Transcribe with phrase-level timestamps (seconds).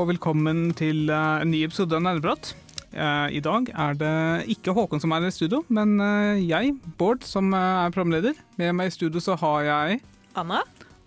[0.00, 2.54] Og velkommen til eh, en ny episode av Nerdeprat.
[2.88, 4.12] Eh, I dag er det
[4.54, 8.38] ikke Håkon som er i studio, men eh, jeg, Bård, som er programleder.
[8.56, 9.98] Med meg i studio så har jeg
[10.40, 10.62] Anna?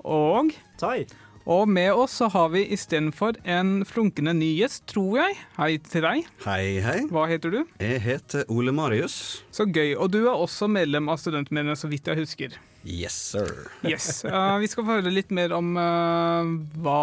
[0.06, 1.08] og Tai.
[1.50, 5.40] Og med oss så har vi istedenfor en flunkende ny gjest, tror jeg.
[5.58, 6.30] Hei til deg.
[6.46, 7.00] Hei, hei.
[7.10, 7.60] Hva heter du?
[7.82, 9.18] Jeg heter Ole Marius.
[9.50, 9.96] Så gøy.
[9.98, 12.62] Og du er også medlem av Studentmediene, så vidt jeg husker.
[12.86, 13.52] Yes, sir.
[13.88, 14.22] Yes.
[14.28, 17.02] Uh, vi skal få høre litt mer om uh, hva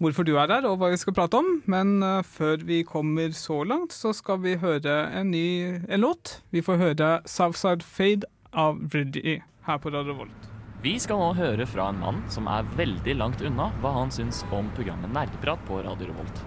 [0.00, 1.60] hvorfor du er der, og hva vi skal prate om.
[1.70, 5.46] Men eh, før vi kommer så langt, så skal vi høre en ny
[5.86, 6.40] en låt.
[6.50, 10.50] Vi får høre 'Southside Fade' av Bridgie her på Radio Volt.
[10.82, 14.40] Vi skal nå høre fra en mann som er veldig langt unna hva han syns
[14.50, 16.40] om programmet Nerdeprat på Radio Revolt.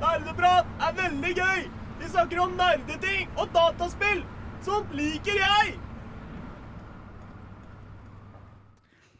[0.00, 1.66] Nerdeprat er veldig gøy!
[2.00, 4.24] Vi snakker om nerdeting og dataspill!
[4.64, 5.76] Sånt liker jeg!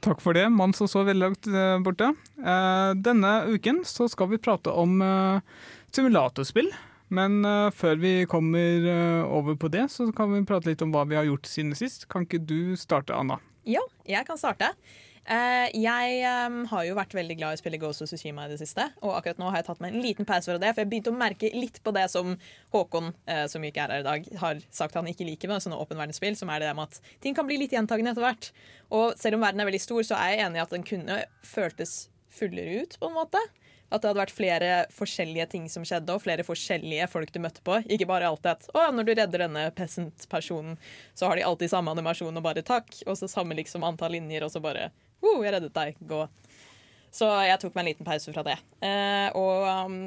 [0.06, 2.12] Takk for det, mann som så veldig langt eh, borte.
[2.38, 5.40] Eh, denne uken så skal vi prate om eh,
[5.90, 6.70] simulatorspill.
[7.10, 8.88] Men før vi kommer
[9.30, 12.08] over på det, så kan vi prate litt om hva vi har gjort siden sist.
[12.10, 13.36] Kan ikke du starte, Anna?
[13.62, 14.72] Ja, jeg kan starte.
[15.26, 18.52] Eh, jeg em, har jo vært veldig glad i å spille Ghost of Tsushima i
[18.52, 18.84] det siste.
[19.02, 21.10] Og akkurat nå har jeg tatt meg en liten pause fra det, for jeg begynte
[21.10, 22.36] å merke litt på det som
[22.74, 25.78] Håkon, eh, som ikke er her i dag, har sagt han ikke liker med sånne
[25.82, 28.50] åpen verdensspill, som er det med at ting kan bli litt gjentagende etter hvert.
[28.94, 31.22] Og selv om verden er veldig stor, så er jeg enig i at den kunne
[31.42, 31.96] føltes
[32.36, 33.42] fullere ut, på en måte.
[33.86, 37.66] At det hadde vært flere forskjellige ting som skjedde, og flere forskjellige folk du møtte
[37.66, 37.80] på.
[37.90, 40.78] Ikke bare alltid at å, når du redder denne peasant-personen,
[41.18, 44.46] så har de alltid samme animasjon og bare takk, og så samme liksom antall linjer,
[44.46, 44.90] og så bare
[45.26, 46.22] oh, jeg reddet deg, gå.
[47.16, 48.56] Så jeg tok meg en liten pause fra det.
[48.84, 50.00] Eh, og um,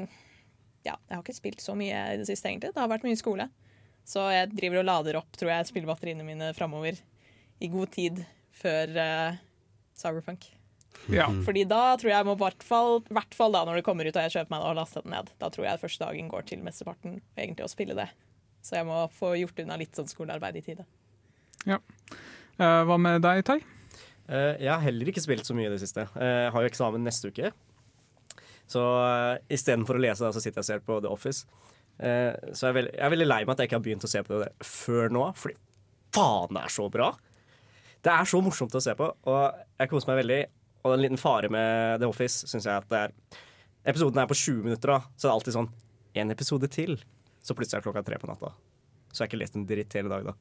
[0.86, 2.72] ja, jeg har ikke spilt så mye i det siste, egentlig.
[2.74, 3.48] Det har vært mye skole.
[4.06, 6.98] Så jeg driver og lader opp, tror jeg, spillebatteriene mine framover
[7.60, 8.22] i god tid
[8.56, 9.40] før eh,
[9.98, 10.48] Cyberpunk.
[11.12, 11.28] Ja.
[11.46, 14.16] Fordi da tror jeg må i hvert fall, hvert fall da når det kommer ut
[14.16, 16.64] og jeg kjøper meg og laster den ned, da tror jeg første dagen går til
[16.64, 18.08] mesteparten egentlig å spille det.
[18.64, 20.86] Så jeg må få gjort unna litt sånn skolearbeid i tide.
[21.70, 23.60] Eh, hva med deg, Tai?
[24.30, 26.06] Eh, jeg har heller ikke spilt så mye i det siste.
[26.14, 27.50] Eh, Jeg har jo eksamen neste uke.
[28.70, 31.42] Så uh, istedenfor å lese, så sitter jeg og ser på The Office.
[31.98, 34.06] Eh, så jeg er, veldig, jeg er veldig lei meg at jeg ikke har begynt
[34.06, 35.56] å se på det før nå, fordi
[36.14, 37.08] faen, det er så bra!
[38.00, 40.38] Det er så morsomt å se på, og jeg koser meg veldig.
[40.86, 43.16] Og en liten fare med The Office syns jeg at det er
[43.90, 45.68] Episoden er på 20 minutter, da, så det er alltid sånn
[46.20, 46.96] En episode til.
[47.44, 48.50] Så plutselig er klokka tre på natta.
[49.10, 50.34] Så jeg har ikke lest en dritt hele dag, da.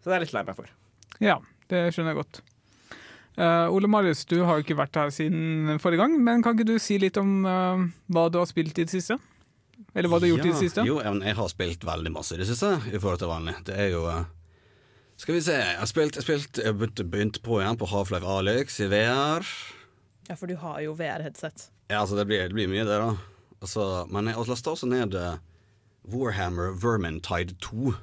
[0.00, 0.72] Så det er jeg litt lei meg for.
[1.22, 1.36] Ja,
[1.70, 2.40] det skjønner jeg godt.
[3.38, 6.72] Eh, Ole Marius, du har jo ikke vært her siden forrige gang, men kan ikke
[6.72, 9.16] du si litt om uh, hva du har spilt i det siste?
[9.94, 10.84] Eller hva du har gjort i det siste?
[10.86, 13.56] Jo, jeg har spilt veldig masse i det siste i forhold til vanlig.
[13.66, 14.28] Det er jo eh,
[15.20, 15.56] Skal vi se.
[15.56, 18.90] Jeg har spilt, jeg har spilt Jeg begynte, begynte på igjen på Half-Life Alex i
[18.92, 19.46] VR.
[20.28, 21.70] Ja, for du har jo VR-headset.
[21.90, 23.16] Ja, altså, det blir, det blir mye, det, da.
[23.60, 25.16] Altså, men jeg lasta også ned
[26.10, 27.96] Warhammer Vermintide 2.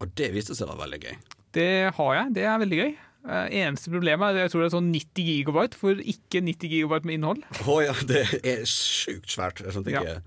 [0.00, 1.18] Og det viste seg å være veldig gøy.
[1.54, 2.32] Det har jeg.
[2.38, 2.94] Det er veldig gøy.
[3.24, 6.72] Eh, eneste problemet er at jeg tror det er sånn 90 gigabyte for ikke 90
[6.74, 7.44] gigabyte med innhold.
[7.64, 9.62] Å ja, det er sjukt svært.
[9.64, 10.18] Jeg skjønte ikke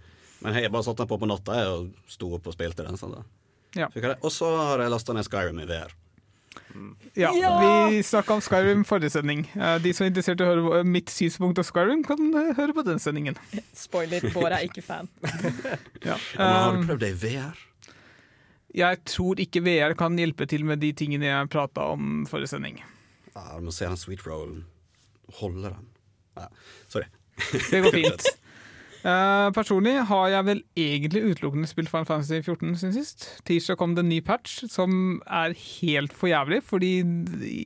[0.41, 2.97] Men jeg bare satte den på på natta og sto opp og spilte den.
[2.97, 3.24] Sånn, da.
[3.78, 3.88] Ja.
[4.22, 5.94] Og så har jeg lasta ned Skyrim i VR.
[7.18, 7.31] Ja,
[7.90, 9.46] Vi snakka om Skyrim forrige sending.
[9.56, 12.74] Eh, De som er interessert i å høre mitt synspunkt av Skyrim, kan eh, høre
[12.78, 13.38] på den sendingen.
[13.78, 15.09] Spoiler, Bård er ikke fan.
[16.08, 16.18] Ja.
[16.38, 17.66] Ja, men har du prøvd det i VR?
[18.77, 22.81] Jeg tror ikke VR kan hjelpe til med de tingene jeg prata om forrige sending.
[23.33, 24.65] Ja, du må se den sweet rollen.
[25.39, 25.88] Holder den.
[26.38, 26.49] Ja,
[26.89, 27.09] sorry.
[27.71, 28.29] Det går fint.
[29.07, 33.28] Uh, personlig har jeg vel egentlig utelukkende spilt Final Fantasy 14 siden sist.
[33.47, 36.90] Tirsdag kom det en ny patch som er helt for jævlig, fordi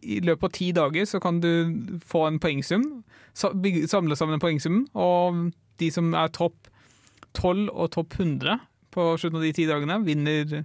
[0.04, 1.72] i løpet av ti dager så kan du
[2.06, 2.84] få en poengsum,
[3.34, 5.48] samle sammen en poengsum, og
[5.82, 6.70] de som er topp
[7.40, 8.60] 12 og topp 100
[8.94, 10.62] på slutten av de ti dagene, vinner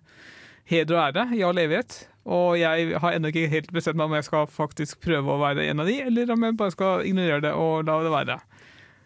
[0.71, 2.03] heder og ære i all evighet.
[2.27, 5.69] Og jeg har ennå ikke helt bestemt meg om jeg skal faktisk prøve å være
[5.71, 8.39] en av de, eller om jeg bare skal ignorere det og la det være.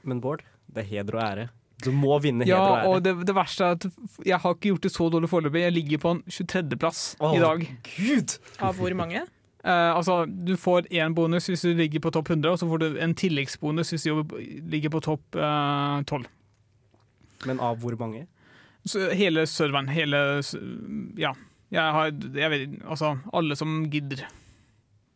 [0.09, 1.49] Men Bård, det er heder og ære.
[1.85, 2.89] Du må vinne heder Ja, og ære.
[2.89, 3.85] og det, det verste er at
[4.29, 5.63] jeg har ikke gjort det så dårlig foreløpig.
[5.67, 7.69] Jeg ligger på en 23.-plass oh, i dag.
[7.97, 8.35] Gud!
[8.61, 9.23] Av hvor mange?
[9.61, 12.79] Eh, altså, Du får én bonus hvis du ligger på topp 100, og så får
[12.81, 14.25] du en tilleggsbonus hvis du
[14.73, 16.25] ligger på topp eh, 12.
[17.49, 18.27] Men av hvor mange?
[18.89, 20.41] Så hele serveren, hele
[21.21, 21.35] Ja.
[21.71, 24.25] Jeg har jeg vet, Altså, alle som gidder.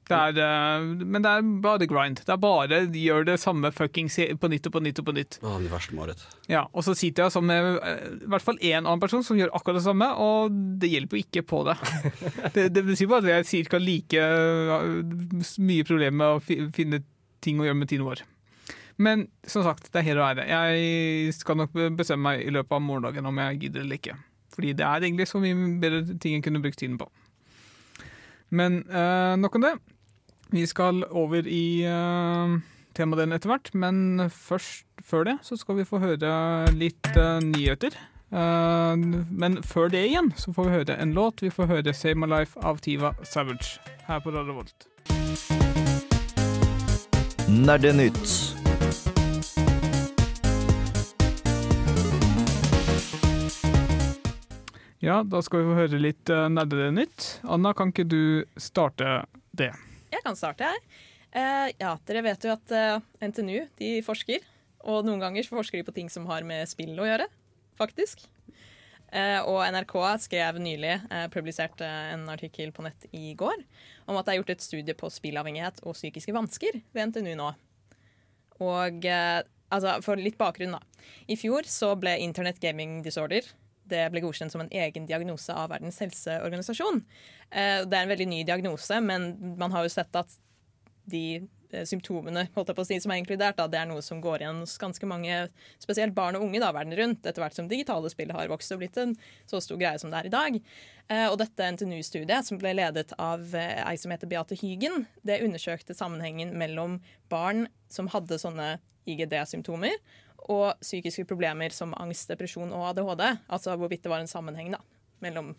[0.05, 2.21] Det er, eh, men det er bare grind.
[2.27, 5.15] Det er bare de gjør det samme fuckings på nytt og på nytt og på
[5.17, 5.39] nytt.
[5.41, 6.21] Åh, det verste Marit.
[6.51, 9.39] Ja, Og så sitter jeg sammen med eh, i hvert fall én annen person som
[9.41, 11.79] gjør akkurat det samme, og det hjelper jo ikke på det.
[12.55, 13.79] Det, det betyr bare at jeg har ca.
[13.81, 17.01] like eh, mye problemer med å finne
[17.41, 18.21] ting å gjøre med tiden vår.
[18.97, 22.77] Men som sagt, det er her og være Jeg skal nok bestemme meg i løpet
[22.77, 24.15] av morgendagen om jeg gidder eller ikke.
[24.55, 27.09] Fordi det er egentlig så mye bedre ting jeg kunne brukt tiden på.
[28.55, 29.75] Men eh, nok om det.
[30.55, 32.61] Vi skal over i uh,
[32.95, 36.35] temadelen etter hvert, men først, før det så skal vi få høre
[36.79, 37.97] litt eh, nyheter.
[38.35, 38.95] Eh,
[39.31, 41.43] men før det igjen så får vi høre en låt.
[41.43, 44.87] Vi får høre 'Save My Life' av Tiva Savage her på Radio Volt.
[47.49, 48.64] Nerdenytt.
[55.05, 57.27] Ja, da skal vi få høre litt uh, Nerdenytt.
[57.45, 59.19] Anna, kan ikke du starte
[59.53, 59.69] det?
[60.09, 60.79] Jeg kan starte her.
[61.35, 64.47] Uh, ja, dere vet jo at uh, NTNU de forsker,
[64.81, 67.27] og noen ganger forsker de på ting som har med spill å gjøre,
[67.77, 68.23] faktisk.
[69.13, 69.93] Uh, og NRK
[70.25, 71.85] skrev nylig, uh, publiserte
[72.15, 73.61] en artikkel på nett i går,
[74.09, 77.51] om at det er gjort et studie på spillavhengighet og psykiske vansker ved NTNU nå.
[78.65, 81.05] Og eh, altså, for litt bakgrunn, da.
[81.29, 83.49] I fjor så ble Internet Gaming Disorder
[83.91, 87.03] det ble godkjent som en egen diagnose av Verdens helseorganisasjon.
[87.51, 90.31] Eh, Det er en veldig ny diagnose, men man har jo sett at
[91.07, 94.01] de eh, symptomene holdt jeg på å si, som er inkludert, da, det er noe
[94.01, 95.51] som går igjen hos ganske mange,
[95.83, 98.81] spesielt barn og unge da, verden rundt, etter hvert som digitale spill har vokst og
[98.81, 99.13] blitt en
[99.51, 100.59] så stor greie som det er i dag.
[101.11, 105.95] Eh, Og dette NTNU-studiet, som ble ledet av ei som heter Beate Hygen, det undersøkte
[105.95, 109.93] sammenhengen mellom barn som hadde sånne IGD-symptomer,
[110.53, 113.25] og psykiske problemer som angst, depresjon og ADHD.
[113.49, 114.83] Altså hvorvidt det var en sammenheng da,
[115.25, 115.55] mellom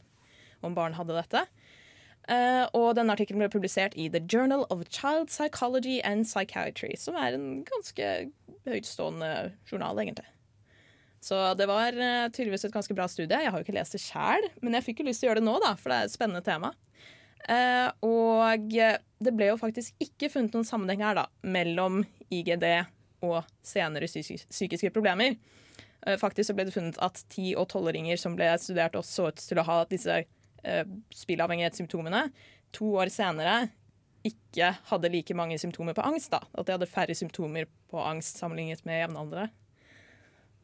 [0.65, 1.45] om barn hadde dette.
[2.25, 7.17] Uh, og denne artikkelen ble publisert i The Journal of Child Psychology and Psychiatry, som
[7.21, 8.07] er en ganske
[8.65, 9.29] høytstående
[9.69, 10.25] journal, egentlig.
[11.21, 13.37] Så det var uh, tydeligvis et ganske bra studie.
[13.37, 15.43] Jeg har jo ikke lest det sjæl, men jeg fikk jo lyst til å gjøre
[15.43, 16.73] det nå, da, for det er et spennende tema.
[17.45, 22.01] Uh, og det ble jo faktisk ikke funnet noen sammenheng her da, mellom
[22.33, 22.65] IGD
[23.25, 25.37] og senere psykiske problemer.
[26.05, 29.47] Eh, Faktisk ble det funnet at 10- og 12-åringer som ble studert også så ut
[29.49, 30.85] til å ha disse eh,
[31.23, 32.27] spillavhengighetssymptomene,
[32.75, 33.69] to år senere
[34.25, 36.31] ikke hadde like mange symptomer på angst.
[36.33, 36.41] da.
[36.57, 39.51] At de hadde færre symptomer på angst sammenlignet med jevnaldrende.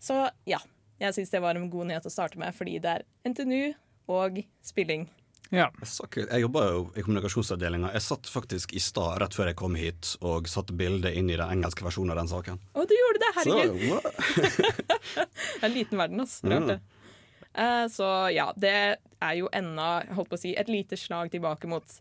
[0.01, 0.17] Så
[0.49, 0.57] ja,
[1.01, 3.73] jeg syns det var en god nyhet å starte med, fordi det er NTNU
[4.11, 5.05] og spilling.
[5.51, 5.67] Ja.
[5.81, 7.91] Jeg, sa jeg jobba jo i kommunikasjonsavdelinga.
[7.97, 11.35] Jeg satt faktisk i stad rett før jeg kom hit og satte bildet inn i
[11.35, 12.61] den engelske versjonen av den saken.
[12.71, 13.31] Å, du gjorde det!
[13.41, 14.09] Herregud!
[15.11, 16.39] Det er en liten verden, ass.
[16.47, 16.79] Rart, det.
[17.53, 18.73] Eh, så ja, det
[19.21, 21.99] er jo enda holdt på å si, et lite slag tilbake mot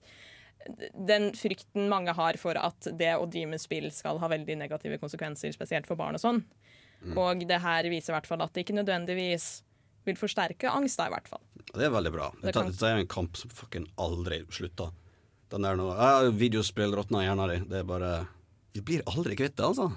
[0.94, 5.00] den frykten mange har for at det å drive med spill skal ha veldig negative
[5.02, 6.42] konsekvenser, spesielt for barn og sånn.
[7.16, 9.50] Og det her viser i hvert fall at det ikke nødvendigvis
[10.08, 11.42] vil forsterke angst, da, i hvert fall.
[11.70, 12.30] Det er veldig bra.
[12.40, 14.92] Det Dette, det er en kamp som fucking aldri slutter.
[15.50, 17.66] Den der nå ja, Videospill råtner i hjernen din.
[17.70, 18.12] Det er bare
[18.74, 19.90] Vi blir aldri kvitt det, altså.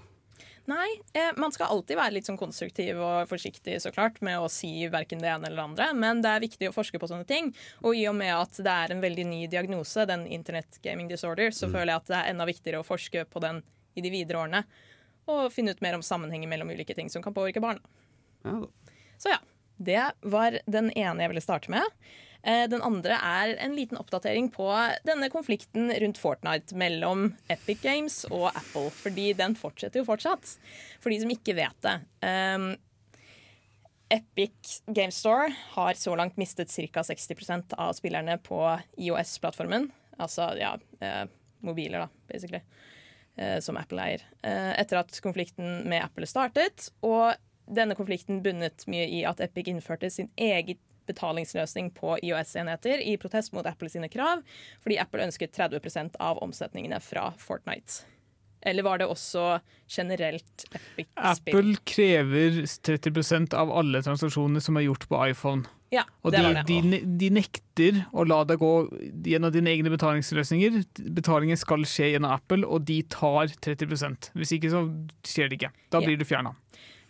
[0.66, 4.48] Nei, eh, man skal alltid være litt sånn konstruktiv og forsiktig så klart med å
[4.52, 7.28] si verken det ene eller det andre, men det er viktig å forske på sånne
[7.28, 7.50] ting.
[7.84, 11.52] Og i og med at det er en veldig ny diagnose, den Internet Gaming Disorder,
[11.52, 13.60] så føler jeg at det er enda viktigere å forske på den
[14.00, 14.64] i de videre årene.
[15.28, 17.84] Og finne ut mer om sammenhengen mellom ulike ting som kan påvirke barna.
[18.48, 18.62] Ja.
[19.20, 19.42] Så ja,
[19.86, 21.84] det var den ene jeg ville starte med.
[22.44, 24.68] Eh, Den andre er en liten oppdatering på
[25.08, 28.90] denne konflikten rundt Fortnite mellom Epic Games og Apple.
[28.92, 30.58] Fordi den fortsetter jo fortsatt,
[31.00, 31.96] for de som ikke vet det.
[32.24, 32.74] Um,
[34.14, 37.02] Epic Game Store har så langt mistet ca.
[37.02, 38.60] 60% av spillerne på
[39.02, 39.88] IOS-plattformen.
[40.22, 41.24] Altså ja, eh,
[41.66, 42.62] mobiler, da, basically.
[43.36, 44.22] Eh, som Apple eier.
[44.44, 46.92] Eh, etter at konflikten med Apple startet.
[47.02, 47.34] Og
[47.68, 50.78] denne konflikten bunnet mye i at Epic innførte sin egen
[51.08, 54.44] betalingsløsning på IOS-enheter i protest mot Apple sine krav,
[54.84, 58.06] fordi Apple ønsket 30% av omsetningene fra Fortnite.
[58.64, 59.58] Eller var det også
[59.92, 61.10] generelt Epic-spill?
[61.20, 65.68] Apple krever 30% av alle transaksjoner som er gjort på iPhone.
[65.94, 68.72] Ja, Og det de, de, de nekter å la deg gå
[69.28, 70.80] gjennom dine egne betalingsløsninger.
[71.14, 74.86] Betalingen skal skje gjennom Apple, og de tar 30% Hvis ikke så
[75.28, 75.74] skjer det ikke.
[75.94, 76.08] Da Ja.
[76.08, 76.56] blir du fjerna.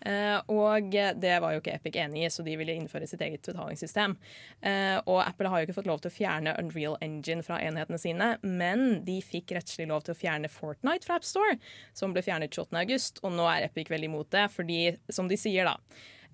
[0.03, 3.45] Eh, og det var jo ikke Epic enig i, så de ville innføre sitt eget
[3.45, 4.17] betalingssystem.
[4.61, 8.01] Eh, og Apple har jo ikke fått lov til å fjerne Unreal Engine fra enhetene
[8.01, 11.59] sine, men de fikk rettslig lov til å fjerne Fortnite fra AppStore,
[11.95, 12.75] som ble fjernet 28.
[12.83, 14.81] august, og nå er Epic veldig imot det, fordi,
[15.13, 15.79] som de sier, da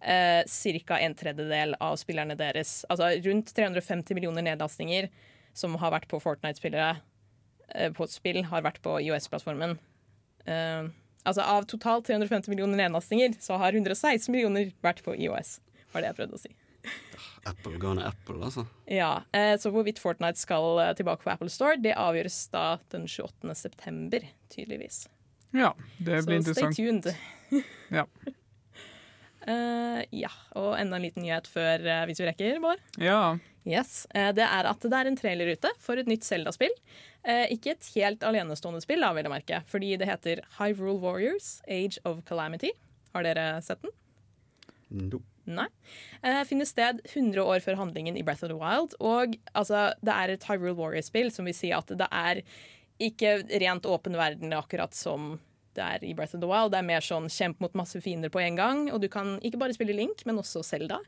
[0.01, 0.99] eh, ca.
[0.99, 2.85] en tredjedel av spillerne deres.
[2.89, 5.09] Altså rundt 350 millioner nedlastninger
[5.53, 6.97] som har vært på Fortnite-spillere
[7.75, 9.77] eh, på spill, har vært på IOS-plattformen.
[10.45, 10.89] Eh,
[11.29, 15.59] altså av totalt 350 millioner nedlastinger så har 116 millioner vært på IOS.
[15.93, 16.51] Var det jeg prøvde å si.
[17.49, 18.65] Apple gone Apple, altså.
[18.89, 23.07] Ja, eh, Så hvorvidt Fortnite skal eh, tilbake på Apple Store, det avgjøres da den
[23.07, 23.55] 28.
[23.57, 25.07] september, tydeligvis.
[25.55, 27.09] Ja, det blir Så stay tuned.
[27.89, 28.05] Ja.
[29.49, 32.83] Uh, ja, og enda en liten nyhet før, hvis vi rekker, Bård.
[33.01, 33.39] Ja.
[33.69, 34.07] Yes.
[34.17, 36.73] Eh, det er at det er en trailer ute for et nytt Zelda-spill.
[37.21, 41.59] Eh, ikke et helt alenestående spill, da, vil jeg merke, fordi det heter Hyrule Warriors
[41.69, 42.71] Age of Calamity.
[43.13, 43.93] Har dere sett den?
[44.89, 45.21] No.
[45.49, 45.67] Nei.
[46.21, 48.95] Eh, finner sted 100 år før handlingen i Breath of the Wild.
[49.01, 52.41] Og altså, det er et Hyrule Warriors-spill som vil si at det er
[52.99, 55.37] ikke rent åpen verden akkurat som
[55.77, 56.73] det er i Breath of the Wild.
[56.73, 58.87] Det er mer sånn kjemp mot masse fiender på en gang.
[58.93, 60.99] Og du kan ikke bare spille Link, men også Zelda.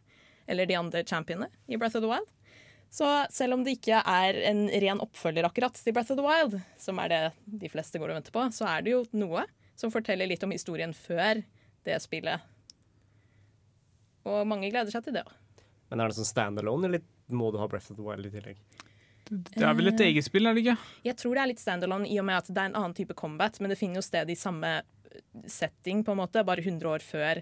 [0.50, 2.30] Eller de andre championene i Breath of the Wild.
[2.91, 6.57] Så selv om det ikke er en ren oppfølger akkurat til Breath of the Wild,
[6.81, 7.21] som er det
[7.63, 9.45] de fleste går og venter på, så er det jo noe
[9.79, 11.39] som forteller litt om historien før
[11.88, 12.43] det spillet.
[14.27, 15.31] Og mange gleder seg til det òg.
[15.91, 18.60] Men er det sånn standalone, eller må du ha Breath of the Wild i tillegg?
[19.31, 20.75] Det er vel et eget spill, er det ikke?
[21.07, 23.15] Jeg tror det er litt standalone i og med at det er en annen type
[23.15, 24.81] combat, men det finner jo sted i samme
[25.48, 27.41] setting, på en måte, bare 100 år før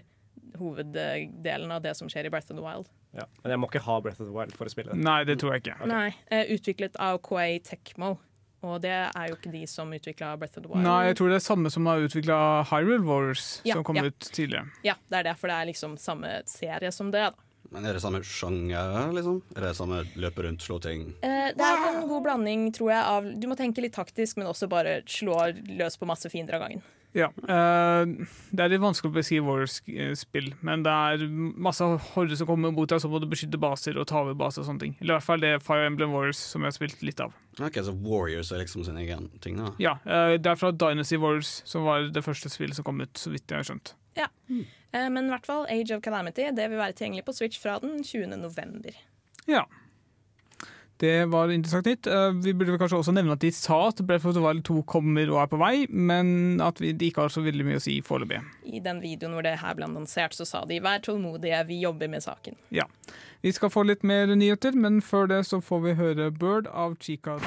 [0.60, 2.88] hoveddelen av det som skjer i Breath of the Wild.
[3.16, 3.24] Ja.
[3.42, 5.02] Men jeg må ikke ha Breath of the Wild for å spille det.
[5.02, 5.78] Nei, det tror jeg ikke.
[5.90, 8.18] Nei, eh, Utviklet av Koei Tecmo.
[8.62, 10.84] Og det er jo ikke de som utvikla Breath of the Wild.
[10.84, 12.38] Nei, jeg tror det er samme som har utvikla
[12.68, 14.04] Hyrule Wars, Ja, som kom ja.
[14.10, 14.68] ut tidligere.
[14.84, 17.22] Ja, det er det, for det er liksom samme serie som det.
[17.32, 17.46] da.
[17.72, 19.40] Men er det samme sjanger, liksom?
[19.56, 21.14] Er det samme løpe rundt, slå ting?
[21.22, 24.48] Eh, det er en god blanding, tror jeg, av Du må tenke litt taktisk, men
[24.50, 25.36] også bare slå
[25.78, 26.82] løs på masse fiender av gangen.
[27.16, 27.26] Ja.
[27.26, 28.06] eh,
[28.54, 31.82] det er litt vanskelig å beskrive Warriors-spill, men det er masse
[32.14, 34.68] horder som kommer mot deg, så må du beskytte baser og ta over baser og
[34.68, 34.96] sånne ting.
[35.00, 37.34] Eller i hvert fall det er Fire Emblem Warriors som jeg har spilt litt av.
[37.60, 39.72] Ok, Så Warriors er liksom sin egen ting, da?
[39.82, 43.12] Ja, eh, Det er fra Dynasty Warriors, som var det første spillet som kom ut,
[43.14, 43.94] så vidt jeg har skjønt.
[44.92, 47.76] Eh, men i hvert fall Age of Calamity det vil være tilgjengelig på Switch fra
[47.78, 48.26] den 20.
[48.40, 48.90] november.
[49.46, 49.64] Ja.
[51.00, 52.06] Det var interessant nytt.
[52.06, 54.04] Eh, Vi burde kanskje også nevne at de sa at the
[54.40, 57.64] Wild 2 kommer og er på vei, men at vi, de ikke har så veldig
[57.64, 58.42] mye å si foreløpig.
[58.64, 62.08] I den videoen hvor det her ble annonsert, så sa de 'vær tålmodige, vi jobber
[62.08, 62.56] med saken'.
[62.70, 62.84] Ja.
[63.42, 66.96] Vi skal få litt mer nyheter, men før det så får vi høre Bird av
[67.00, 67.38] Chica.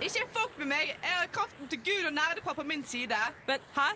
[0.00, 0.94] Ikke fuck med meg!
[1.02, 3.18] Jeg har kraften til Gud og nerdepar på min side.
[3.46, 3.88] Men hæ?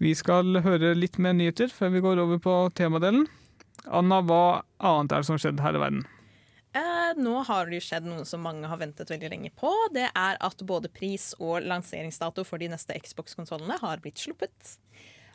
[0.00, 3.26] Vi skal høre litt mer nyheter før vi går over på temadelen.
[3.90, 6.02] Anna, hva annet er det som har skjedd her i verden?
[6.76, 9.72] Eh, nå har det jo skjedd noe som mange har ventet veldig lenge på.
[9.92, 14.76] Det er at både pris og lanseringsdato for de neste Xbox-konsollene har blitt sluppet.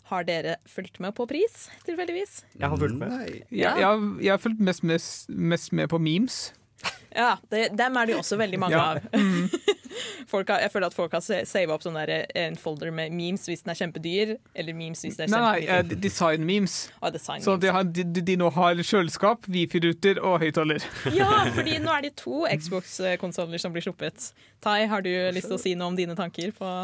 [0.09, 2.43] Har dere fulgt med på pris, tilfeldigvis?
[2.61, 3.09] Jeg har fulgt med.
[3.09, 3.31] Nei.
[3.49, 6.39] Jeg, jeg, har- jeg har fulgt mest, mest, mest med på memes.
[7.15, 8.85] Ja, det, dem er det jo også veldig mange Ja.
[8.93, 9.01] av.
[10.29, 13.45] Folk har, jeg føler at folk har sava opp sånn der, en folder med memes
[13.49, 16.75] hvis den er kjempedyr, eller memes hvis det er Nei, nei, eh, design-memes.
[17.01, 20.83] Ah, design Så de, har, de, de nå har kjøleskap, wifi-ruter og høyttaler.
[21.15, 24.31] Ja, fordi nå er det to Xbox-konsoller som blir sluppet.
[24.63, 26.75] Tai, har du lyst til å si noe om dine tanker på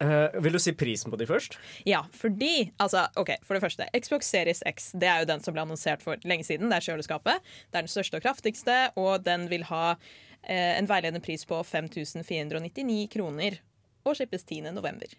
[0.00, 1.58] Uh, vil du si prisen på de først?
[1.84, 5.52] Ja, fordi altså, ok, For det første, Xbox Series X det er jo den som
[5.52, 6.70] ble annonsert for lenge siden.
[6.72, 7.44] Det er kjøleskapet.
[7.68, 9.98] Det er den største og kraftigste, og den vil ha eh,
[10.42, 13.58] en veiledende pris på 5499 kroner
[14.08, 14.70] og slippes 10.
[14.72, 15.12] november.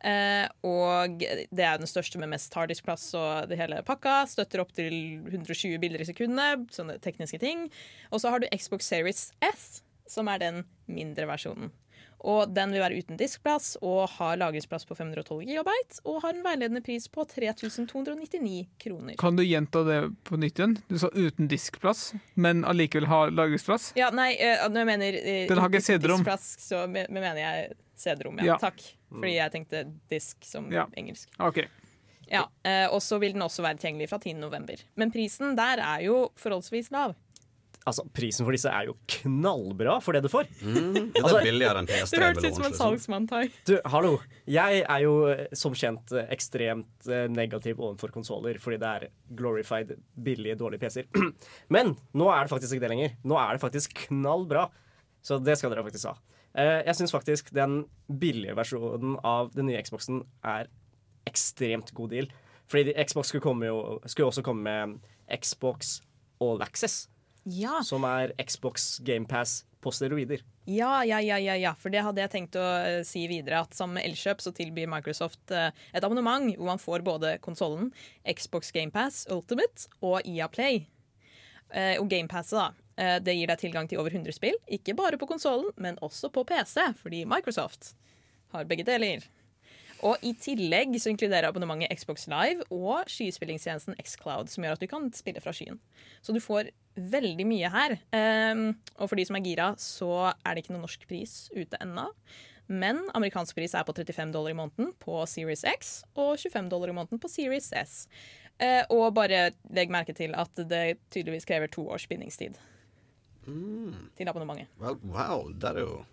[0.00, 4.22] Eh, og det er den største med mest harddiskplass og det hele pakka.
[4.30, 4.94] Støtter opp til
[5.28, 7.66] 120 bilder i sekundet, sånne tekniske ting.
[8.10, 11.72] Og så har du Xbox Series S, som er den mindre versjonen.
[12.20, 15.70] Og den vil være uten diskplass og har lagringsplass på 512 GB
[16.04, 19.14] og har en veiledende pris på 3299 kroner.
[19.16, 20.76] Kan du gjenta det på nytt igjen?
[20.88, 23.92] Du sa uten diskplass, men allikevel har lagringsplass?
[23.96, 26.20] Ja, nei, eh, når jeg mener eh, Den har ikke CD-rom.
[26.24, 28.44] diskplass, så me- me- mener jeg CD-rom, ja.
[28.54, 28.58] Ja.
[28.58, 28.80] Takk.
[29.10, 30.86] Fordi jeg tenkte disk som Ja.
[30.96, 31.28] engelsk.
[31.40, 31.66] Okay.
[32.30, 34.34] Ja, eh, Og så vil den også være tilgjengelig fra 10.
[34.38, 34.76] november.
[34.96, 37.14] Men prisen der er jo forholdsvis lav.
[37.88, 40.48] Altså, Prisen for disse er jo knallbra for det du får.
[40.60, 42.10] Mm, det Altså, er billigere enn PS3.
[42.12, 43.54] Det hørtes ut som en salgsmann, Takk.
[43.66, 44.10] Du, hallo.
[44.52, 49.06] Jeg er jo eh, som kjent eh, ekstremt eh, negativ overfor konsoller fordi det er
[49.38, 51.08] glorified, billige, dårlige PC-er.
[51.74, 53.14] Men nå er det faktisk ikke det lenger.
[53.24, 54.66] Nå er det faktisk knallbra.
[55.24, 56.14] Så det skal dere faktisk ha.
[56.58, 57.86] Eh, Jeg syns faktisk den
[58.20, 60.68] billige versjonen av den nye Xboxen er
[61.28, 62.28] ekstremt god deal.
[62.70, 66.00] Fordi Xbox skulle, komme jo, skulle også komme med Xbox
[66.40, 67.08] All Access,
[67.44, 67.80] Ja.
[67.84, 70.42] som er Xbox GamePass på steroider.
[70.68, 73.62] Ja, ja, ja, ja, ja, for det hadde jeg tenkt å eh, si videre.
[73.64, 77.90] At med Elkjøp så tilbyr Microsoft eh, et abonnement hvor man får både konsollen,
[78.28, 80.84] Xbox GamePass Ultimate og IA Play.
[81.72, 82.68] Eh, og GamePasset da,
[83.24, 84.58] det gir deg tilgang til over 100 spill.
[84.68, 87.94] Ikke bare på konsollen, men også på PC, fordi Microsoft
[88.52, 89.24] har begge deler.
[90.06, 94.88] Og i tillegg så inkluderer abonnementet Xbox Live og skyspillingstjenesten Xcloud, som gjør at du
[94.90, 95.80] kan spille fra skyen.
[96.24, 97.96] Så du får veldig mye her.
[98.14, 98.62] Um,
[98.96, 102.08] og for de som er gira, så er det ikke noen norsk pris ute ennå.
[102.70, 106.92] Men amerikansk pris er på 35 dollar i måneden på Series X og 25 dollar
[106.92, 108.04] i måneden på Series S.
[108.60, 112.58] Eh, og bare legg merke til at det tydeligvis krever to års bindingstid
[114.16, 114.68] til abonnementet.
[114.78, 116.04] Well, wow, det er jo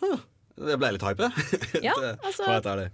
[0.00, 0.24] huh.
[0.56, 1.30] Det ble litt hype.
[1.86, 2.90] Ja, altså- være.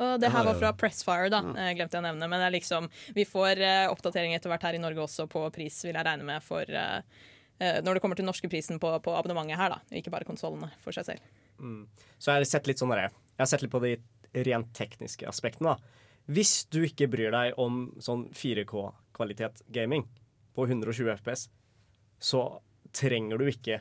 [0.00, 2.28] Og det her var fra Pressfire, da, Jeg glemte jeg å nevne.
[2.28, 5.42] Men det er liksom, vi får eh, oppdatering etter hvert her i Norge også på
[5.52, 7.02] pris, vil jeg regne med, for eh,
[7.60, 9.98] eh, når det kommer til norskeprisen på, på abonnementet her, da.
[10.00, 11.28] Ikke bare konsollene for seg selv.
[12.16, 13.98] Så jeg har sett litt sånn der, Jeg har sett litt på de
[14.48, 15.74] rent tekniske aspektene.
[15.76, 16.00] da.
[16.30, 20.06] Hvis du ikke bryr deg om sånn 4K-kvalitet gaming
[20.56, 21.48] på 120 FPS,
[22.20, 22.60] så
[22.96, 23.80] trenger du ikke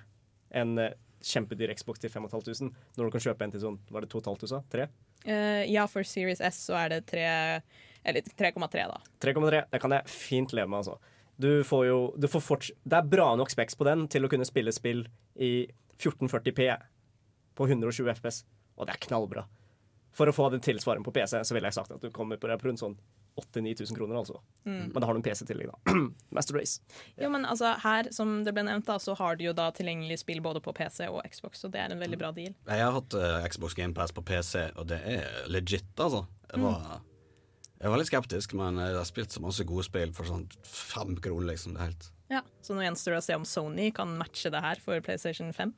[0.52, 0.96] en eh,
[1.26, 4.64] kjempedyr Xbox til 5500 når du kan kjøpe en til sånn Var det 2500?
[4.72, 4.88] 3?
[5.28, 7.26] Uh, ja, for Series S så er det tre
[8.08, 9.00] Eller 3,3, da.
[9.20, 9.64] 3,3.
[9.74, 10.96] Det kan jeg fint leve med, altså.
[11.40, 14.32] Du får jo du får forts Det er bra nok specs på den til å
[14.32, 15.06] kunne spille spill
[15.40, 15.68] i
[16.00, 16.68] 1440P
[17.60, 18.44] på 120 FPS,
[18.80, 19.44] og det er knallbra.
[20.16, 22.48] For å få den tilsvaren på PC, så ville jeg sagt at du kommer på,
[22.48, 22.96] på rundt sånn
[23.36, 24.40] 8000-9000 kroner, altså.
[24.64, 25.94] Men da har du en PC i tillegg, da.
[26.36, 26.82] Master Race.
[27.18, 30.20] Jo, men altså, her, som det ble nevnt, da, så har du jo da tilgjengelig
[30.24, 32.56] spill både på PC og Xbox, så det er en veldig bra deal.
[32.68, 36.26] Jeg har hatt uh, Xbox GamePass på PC, og det er legit, altså.
[36.50, 37.02] Jeg var,
[37.80, 41.16] jeg var litt skeptisk, men jeg har spilt så masse gode spill for sånn fem
[41.22, 41.78] kroner, liksom.
[41.78, 44.62] Det er helt Ja, Så nå gjenstår det å se om Sony kan matche det
[44.66, 45.74] her for PlayStation 5.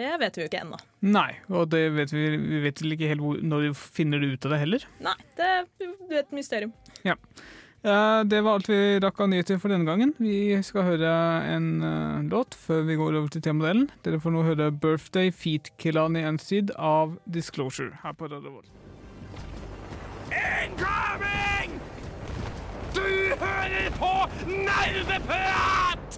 [0.00, 0.78] Det vet vi jo ikke ennå.
[1.12, 4.30] Nei, og det vet vi, vi vet vel ikke helt hvor, når vi finner det
[4.32, 4.86] ut av det heller.
[5.04, 6.72] Nei, det er et mysterium.
[7.04, 7.18] Ja.
[7.80, 10.12] Det var alt vi rakk av nyheter for denne gangen.
[10.20, 11.12] Vi skal høre
[11.48, 13.86] en eh, låt før vi går over til temamodellen.
[14.04, 18.68] Dere får nå høre 'Birthday Feet Kilani Sid' av Disclosure her på Radio Volt.
[20.28, 21.80] Incoming!
[22.92, 23.08] Du
[23.40, 24.12] hører på
[24.48, 26.09] Nerdeprat!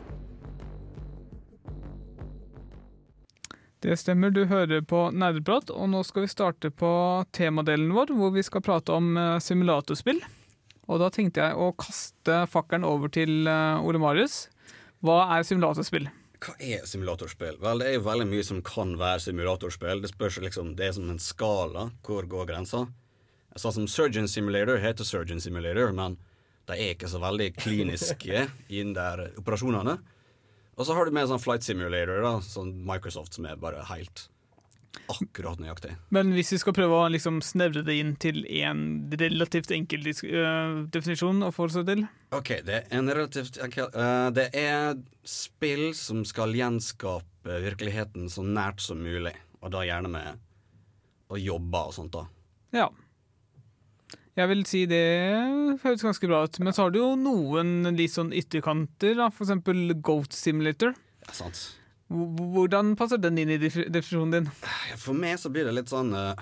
[3.83, 6.91] Det stemmer, du hører på Nerdeprat, og nå skal vi starte på
[7.35, 10.21] temadelen vår, hvor vi skal prate om eh, simulatorspill.
[10.87, 14.45] Og da tenkte jeg å kaste fakkelen over til eh, Ole Marius.
[15.03, 16.07] Hva er simulatorspill?
[16.43, 17.59] Hva er simulatorspill?
[17.59, 20.05] Vel, det er jo veldig mye som kan være simulatorspill.
[20.05, 21.89] Det spørs liksom, det er som en skala.
[22.07, 22.87] Hvor går grensa?
[23.57, 26.15] sa som Surgeon Simulator heter Surgeon Simulator, men
[26.71, 29.99] de er ikke så veldig kliniske i de der operasjonene.
[30.79, 34.27] Og så har du med sånn Flight Simulator, da, sånn Microsoft, som er bare helt
[35.13, 35.95] akkurat nøyaktig.
[36.15, 40.83] Men hvis vi skal prøve å liksom snevre det inn til en relativt enkel øh,
[40.93, 42.05] definisjon å forholde seg til
[42.37, 48.45] Ok, det er en relativt enkel uh, Det er spill som skal gjenskape virkeligheten så
[48.47, 50.43] nært som mulig, og da gjerne med
[51.33, 52.27] å jobbe og sånt, da.
[52.77, 52.89] Ja.
[54.37, 55.03] Jeg vil si det
[55.83, 56.59] høres ganske bra ut.
[56.65, 59.29] Men så har du jo noen litt sånn ytterkanter, da.
[59.35, 60.95] For eksempel Goat Simulator.
[61.27, 61.61] Ja, sant.
[62.13, 64.51] Hvordan passer den inn i defi- definisjonen din?
[65.01, 66.35] For meg så blir det litt sånn eh,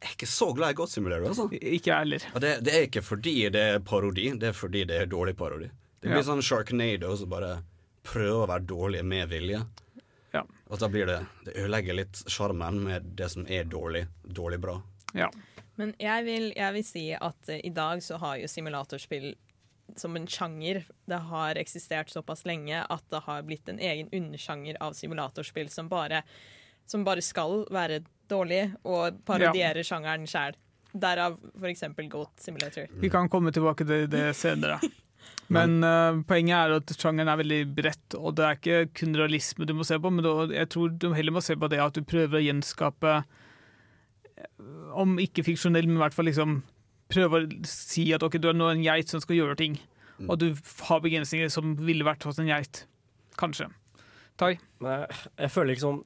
[0.00, 1.48] Jeg er ikke så glad i Goat Simulator, altså.
[1.60, 2.24] Ikke heller.
[2.34, 5.36] Og det, det er ikke fordi det er parodi, det er fordi det er dårlig
[5.36, 5.68] parodi.
[6.00, 6.28] Det blir Ja.
[6.30, 7.58] sånn Sharknado som bare
[8.08, 9.60] prøver å være dårlig med vilje.
[10.32, 10.44] Ja.
[10.70, 14.78] Og da blir det Det ødelegger litt sjarmen med det som er dårlig, dårlig bra.
[15.12, 15.28] Ja.
[15.80, 19.32] Men jeg vil, jeg vil si at eh, i dag så har jo simulatorspill
[19.98, 24.76] som en sjanger Det har eksistert såpass lenge at det har blitt en egen undersjanger
[24.80, 26.22] av simulatorspill som bare,
[26.86, 30.54] som bare skal være dårlig og parodiere sjangeren sjæl.
[30.92, 31.82] Derav f.eks.
[32.10, 32.86] Goat Simulator.
[33.02, 34.78] Vi kan komme tilbake til det senere.
[35.54, 39.66] Men uh, poenget er at sjangeren er veldig bredt, og det er ikke kun realisme
[39.66, 41.98] du må se på, men da- jeg tror du heller må se på det at
[41.98, 43.16] du prøver å gjenskape
[45.00, 46.60] Om ikke fiksjonell, men i hvert fall liksom
[47.10, 49.76] prøve å si at okay, du er nå en geit som skal gjøre ting,
[50.28, 50.50] og du
[50.86, 52.84] har begrensninger som ville vært hos en geit.
[53.40, 53.70] Kanskje.
[54.40, 54.54] Tai?
[54.56, 56.02] Jeg, føler liksom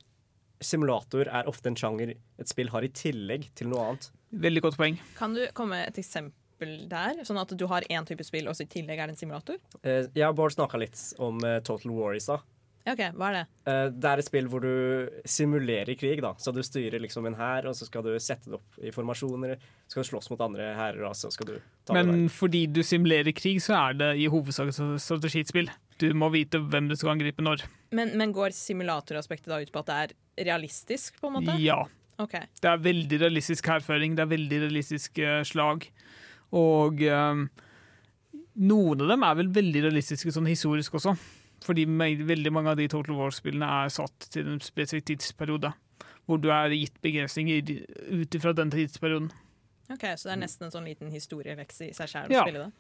[0.64, 4.08] Simulator er ofte en sjanger et spill har i tillegg til noe annet.
[4.44, 4.96] Veldig godt poeng.
[5.18, 7.20] Kan du komme med et eksempel der?
[7.26, 9.60] Sånn at du har én type spill, og så i tillegg er det en simulator?
[9.82, 12.42] Eh, jeg og Bård snakka litt om eh, Total War i stad.
[12.84, 13.42] OK, hva er det?
[13.70, 16.20] Eh, Det er et spill hvor du simulerer krig.
[16.20, 18.90] da Så du styrer liksom en hær, og så skal du sette det opp i
[18.92, 19.56] formasjoner.
[19.88, 21.54] Så skal du slåss mot andre hærer, og så skal du
[21.86, 22.28] ta det Men der.
[22.34, 25.70] fordi du simulerer krig, så er det i hovedsak et strategispill.
[25.98, 27.62] Du Du må vite hvem du skal angripe når.
[27.92, 31.56] Men, men går simulatoraspektet da ut på at det er realistisk, på en måte?
[31.62, 31.84] Ja.
[32.18, 32.44] Okay.
[32.60, 35.88] Det er veldig realistisk hærføring, det er veldig realistisk eh, slag.
[36.52, 37.46] Og eh,
[38.56, 41.16] noen av dem er vel veldig realistiske sånn historisk også.
[41.64, 45.72] Fordi veldig mange av de Total War-spillene er satt til en spesifikk tidsperiode.
[46.28, 47.64] Hvor du er gitt begrensninger
[48.12, 49.30] ut ifra den tidsperioden.
[49.92, 52.42] ok, Så det er nesten en sånn liten historielekse i seg sjøl å Ja.
[52.44, 52.72] spille det?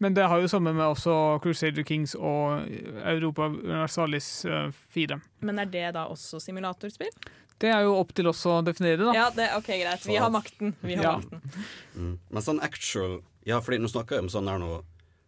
[0.00, 2.68] Men det har jo samme med også Crusader Kings og
[3.02, 5.20] Europa Universalis eh, 4.
[5.40, 7.10] Men er det da også simulatorspill?
[7.58, 9.12] Det er jo opp til oss å definere, da.
[9.16, 10.04] Ja, det, ok, greit.
[10.06, 10.74] Vi har makten.
[10.82, 11.16] Vi har Ja.
[11.18, 11.40] makten.
[11.96, 12.18] Mm.
[12.30, 14.82] Men sånn actual Ja, fordi nå snakker jeg om sånn her nå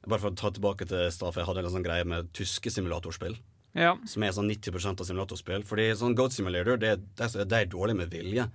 [0.09, 2.71] Bare for å ta tilbake til stad, for jeg hadde en sånn greie med tyske
[2.73, 3.37] simulatorspill.
[3.77, 3.97] Ja.
[4.09, 5.63] Som er sånn 90% av simulatorspill.
[5.69, 8.49] Fordi sånn Goat Simulator, det, det, er- de er dårlige med vilje.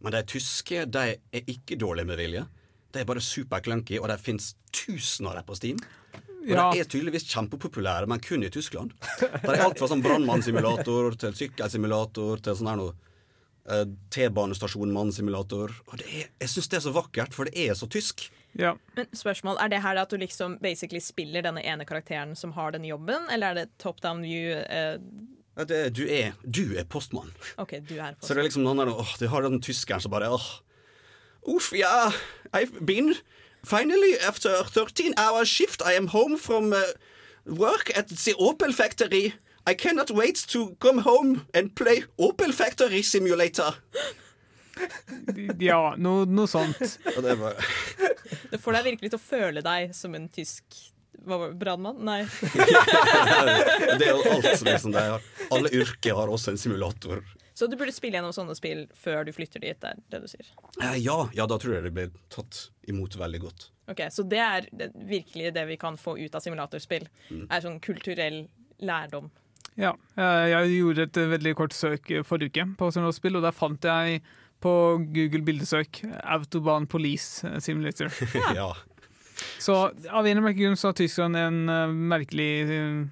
[0.00, 2.46] Men de tyske, de er ikke dårlige med vilje.
[2.92, 5.76] De er bare superclunky, og det fins tusen av dem på Steam.
[6.46, 6.70] Og Ja.
[6.72, 8.92] de er tydeligvis kjempepopulære, men kun i Tyskland.
[9.20, 12.92] Det er alt fra sånn brannmannssimulator til sykkelsimulator til sånn her noe
[13.68, 13.84] eh,
[14.66, 15.72] T-banestasjon-mannsimulator.
[15.90, 18.28] Og det er, jeg syns det er så vakkert, for det er så tysk.
[18.58, 18.74] Ja.
[18.96, 22.70] Men spørsmål, Er det her at du liksom basically spiller denne ene karakteren som har
[22.72, 24.52] den jobben, eller er det top down view?
[24.70, 24.98] eh,
[25.58, 27.30] Ja, Det, du, er, du er postmann.
[27.58, 28.22] OK, du er postmann.
[28.22, 30.48] Så det er liksom noen der, åh, Du har den tyskeren som bare åh,
[31.48, 32.10] Uff, ja,
[32.52, 33.14] I've been
[33.64, 36.82] Finally, after 13 hour shift, I am home from uh,
[37.46, 39.32] work at the Opel factory.
[39.66, 43.74] I cannot wait to come home and play Opel Factory Simulator.
[45.62, 46.98] ja noe, noe sånt.
[47.04, 47.54] Ja, det bare,
[48.52, 50.64] Det får deg virkelig til å føle deg som en tysk
[51.26, 51.98] brannmann?
[52.06, 52.20] Nei.
[53.98, 55.24] det er jo alt som liksom det er.
[55.54, 57.22] Alle yrker har også en simulator.
[57.56, 60.28] Så du burde spille gjennom sånne spill før du flytter dit, det er det du
[60.28, 60.48] sier.
[60.82, 63.70] Eh, ja, ja, da tror jeg det blir tatt imot veldig godt.
[63.88, 67.08] Ok, Så det er det- virkelig det vi kan få ut av simulatorspill.
[67.48, 68.42] Er sånn kulturell
[68.82, 69.30] lærdom.
[69.76, 73.80] Ja, eh, jeg gjorde et veldig kort søk forrige uke på simulatorspill, og der fant
[73.88, 74.20] jeg
[74.66, 74.74] på
[75.14, 78.12] Google bildesøk Autobahn Police eh, Simulator.
[78.56, 78.72] Ja.
[79.60, 83.02] Så av en eller annen grunn så har Tyskland en uh, merkelig uh,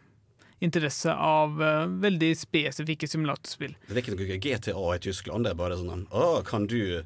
[0.64, 3.74] interesse av uh, veldig spesifikke simulatorspill.
[3.88, 5.44] Det er ikke noe GTA i Tyskland.
[5.44, 7.04] Det er bare sånn Å, kan du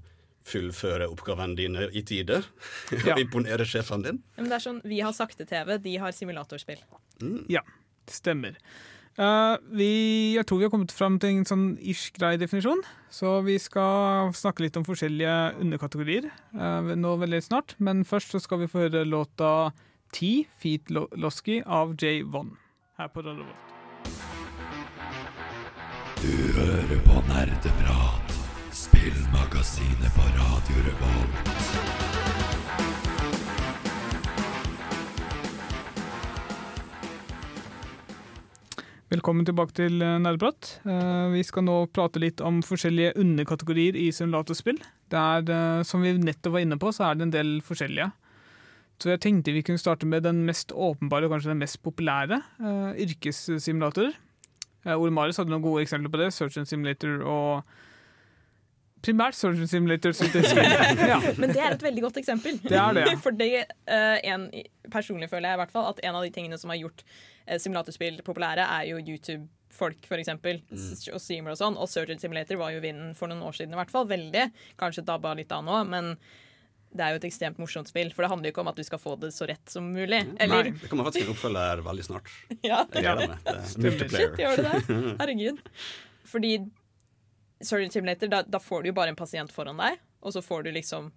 [0.48, 2.44] fullføre oppgavene dine i tide?
[2.94, 3.16] Ja.
[3.16, 4.22] Og imponere sjefen din?
[4.38, 6.80] Men det er sånn, Vi har sakte-TV, de har simulatorspill.
[7.50, 7.64] Ja,
[8.08, 8.56] stemmer.
[9.18, 9.88] Eh, vi,
[10.36, 14.30] jeg tror vi har kommet fram til en sånn ish grei definisjon, så vi skal
[14.36, 17.74] snakke litt om forskjellige underkategorier uh, nå veldig snart.
[17.82, 19.72] Men først så skal vi få høre låta
[20.14, 22.54] T, Feet Lo- Losky av J1
[22.98, 23.64] her på Radio Volt.
[26.18, 28.32] Du hører på Nerdeprat,
[28.74, 32.37] spillmagasinet på Radio Revolt.
[39.08, 40.68] Velkommen tilbake til eh, Nerdeprat.
[40.84, 44.76] Eh, Vi skal nå prate litt om forskjellige underkategorier i simulatorspill.
[45.08, 48.10] Det er, eh, som vi nettopp var inne på, så er det en del forskjellige.
[49.00, 52.42] Så jeg tenkte vi kunne starte med den mest åpenbare og kanskje den mest populære.
[52.98, 54.12] yrkessimulatorer.
[54.84, 56.32] Ole Marius hadde noen gode eksempler på det.
[56.34, 57.62] Search and Simulator og
[59.04, 60.10] Primært Surgeon Simulator.
[61.12, 61.20] ja.
[61.38, 62.58] Men det er et veldig godt eksempel.
[62.64, 63.14] Det er det, ja.
[63.24, 63.50] For det,
[63.90, 64.48] uh, en,
[64.90, 67.54] personlig føler jeg i hvert fall at en av de tingene som har gjort uh,
[67.62, 70.60] simulatorspill populære, er jo YouTube-folk, for eksempel.
[70.74, 71.78] s- Og streamer og sånn.
[71.78, 74.08] Og Surgeon Simulator var jo vinden for noen år siden i hvert fall.
[74.10, 74.48] Veldig.
[74.82, 76.16] Kanskje dabba litt av nå, men
[76.88, 78.08] det er jo et ekstremt morsomt spill.
[78.16, 80.22] For det handler jo ikke om at du skal få det så rett som mulig.
[80.40, 80.74] Eller Nei.
[80.80, 82.30] Det kommer faktisk en oppfølger veldig snart.
[82.66, 82.82] Ja.
[82.96, 83.42] Jeg gleder meg.
[83.44, 84.30] Det er multiplayer.
[84.32, 85.00] Shit, gjør det det?
[85.20, 85.60] Herregud.
[86.32, 86.52] Fordi
[87.60, 90.66] Surgeon Simulator, da, da får du jo bare en pasient foran deg, og så får
[90.66, 91.10] du liksom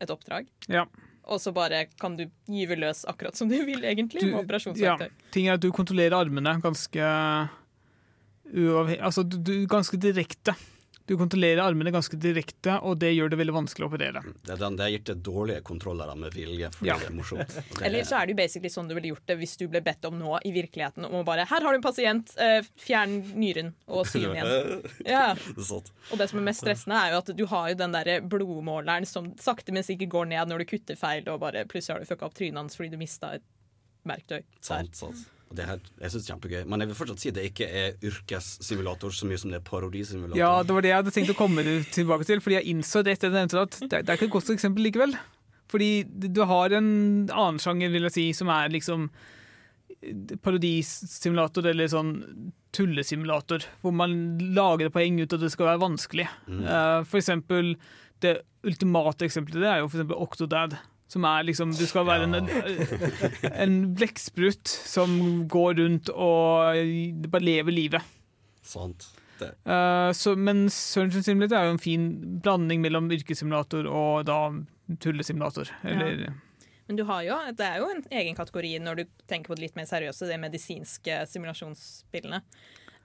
[0.00, 0.48] et oppdrag.
[0.70, 0.86] Ja.
[1.30, 4.96] Og så bare kan du gyve løs akkurat som du vil, egentlig, med ja,
[5.34, 7.10] ting er at du kontrollerer armene ganske
[8.50, 10.56] uavhengig Altså du, du, ganske direkte.
[11.10, 14.20] Du kontrollerer armene ganske direkte, og det gjør det veldig vanskelig å operere.
[14.46, 16.98] Det den, det er gitt til dårlige kontrollere med vilje fordi Ja.
[17.00, 17.56] det er morsomt.
[17.80, 19.80] Det Eller så er det jo basically sånn du ville gjort det hvis du ble
[19.82, 23.16] bedt om nå i virkeligheten om å bare Her har du en pasient, eh, fjern
[23.34, 24.86] nyren og sy den igjen.
[25.16, 25.24] Ja.
[25.34, 25.42] Er.
[25.58, 29.08] Og det som er mest stressende, er jo at du har jo den der blodmåleren
[29.10, 32.10] som sakte, men sikkert går ned når du kutter feil, og bare plutselig har du
[32.12, 33.46] fucka opp trynet hans fordi du mista et
[34.06, 34.44] verktøy.
[34.62, 35.26] Sant, sant.
[35.50, 36.60] Det her, jeg synes det er kjempegøy.
[36.70, 40.38] Men jeg vil fortsatt si det ikke er yrkessimulator så mye som det er parodisimulator.
[40.38, 43.18] Ja, det var det jeg hadde tenkt å komme tilbake til, fordi jeg innså rett
[43.18, 45.16] etter nevnte at det, det er ikke et godt eksempel likevel.
[45.70, 46.90] Fordi du har en
[47.30, 49.08] annen sjanger, vil jeg si, som er liksom
[50.44, 52.12] parodisimulator eller sånn
[52.74, 54.14] tullesimulator, hvor man
[54.56, 56.28] lager poeng ut av at det skal være vanskelig.
[56.46, 57.74] Eh, for eksempel,
[58.24, 60.78] det ultimate eksempelet det er jo for eksempel Octodad,
[61.10, 62.50] Som er liksom Du skal være en,
[63.50, 65.16] en blekksprut som
[65.50, 68.12] går rundt og bare lever livet.
[68.62, 69.08] Sant.
[69.40, 69.48] Det.
[69.72, 72.06] Eh, så, men Surgeon Simulator er jo en fin
[72.44, 74.38] blanding mellom yrkessimulator og da
[75.00, 75.70] tullesimulator.
[75.82, 76.28] Eller
[76.86, 79.68] Men du har jo, det er jo en egen kategori når du tenker på det
[79.68, 82.42] litt mer seriøse, de medisinske simulasjonsspillene.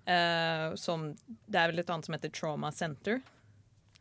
[0.05, 1.13] Uh, som,
[1.49, 3.21] det er vel et annet som heter Trauma Center.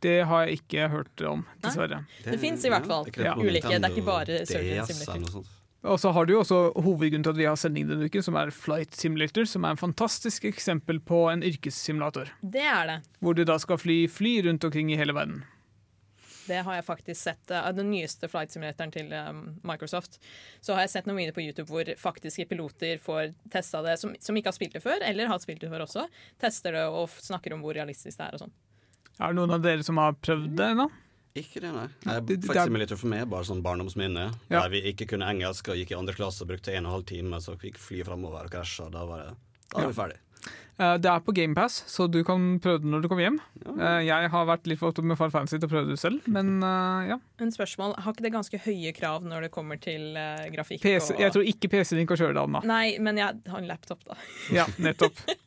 [0.05, 2.03] Det har jeg ikke hørt om, dessverre.
[2.23, 3.35] Det fins i hvert fall ja.
[3.37, 3.73] ulike.
[3.73, 5.53] Det er ikke bare Surgeon Simulator.
[5.85, 8.37] Og så har du jo også hovedgrunnen til at vi har sending denne uken, som
[8.39, 12.31] er Flight Simulator, som er en fantastisk eksempel på en yrkessimulator.
[12.41, 12.95] Det er det.
[13.21, 15.43] Hvor du da skal fly fly rundt omkring i hele verden.
[16.45, 17.51] Det har jeg faktisk sett.
[17.51, 20.19] eh, Av den nyeste flight simulatoren til um, Microsoft,
[20.61, 24.13] så har jeg sett noen videoer på YouTube hvor faktiske piloter får testa det, som,
[24.21, 26.05] som ikke har spilt det før, eller har spilt det før også,
[26.41, 28.55] tester det og snakker om hvor realistisk det er og sånn.
[29.19, 30.89] Er det noen av dere som har prøvd det ennå?
[31.35, 31.87] Ikke det, nei.
[32.07, 34.29] Jeg, Simulator for meg er bare sånn barndomsminne.
[34.47, 34.61] Ja.
[34.61, 36.93] Der vi ikke kunne engelsk og gikk i andre klasse og brukte en og en
[36.99, 38.87] halv time, så fikk fly framover og krasja.
[38.93, 40.21] Da var, det, da var vi ferdig.
[40.77, 43.39] Eh, Det er på GamePass, så du kan prøve det når du kommer hjem.
[43.65, 46.23] Eh, Jeg har vært litt for opptatt med Far Fancy til å prøve det selv,
[46.27, 47.19] men eh, ja.
[47.43, 50.13] En spørsmål, Har ikke det ganske høye krav når det kommer til
[50.55, 50.83] grafikk?
[50.83, 51.23] PC, og...
[51.23, 52.63] jeg tror ikke PC-en din kan kjøre det, Anna.
[52.67, 54.19] Nei, men jeg har en laptop, da.
[54.55, 55.19] Ja, nettopp.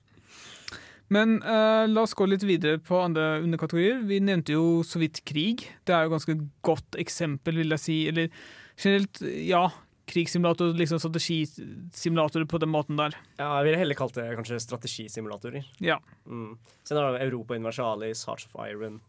[1.15, 4.03] Men uh, la oss gå litt videre på andre underkategorier.
[4.09, 5.65] Vi nevnte jo så vidt krig.
[5.89, 6.35] Det er jo ganske
[6.67, 7.99] godt eksempel, vil jeg si.
[8.11, 8.29] Eller
[8.77, 9.67] generelt, ja.
[10.09, 13.17] Krigssimulator, liksom strategisimulatorer på den måten der.
[13.37, 15.67] Ja, jeg ville heller kalt det kanskje strategisimulatorer.
[15.85, 15.99] Ja.
[16.25, 16.55] Mm.
[16.89, 19.01] Sen har vi Europa Universalis, Hearts of Iron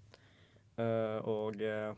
[0.79, 1.93] uh, og uh,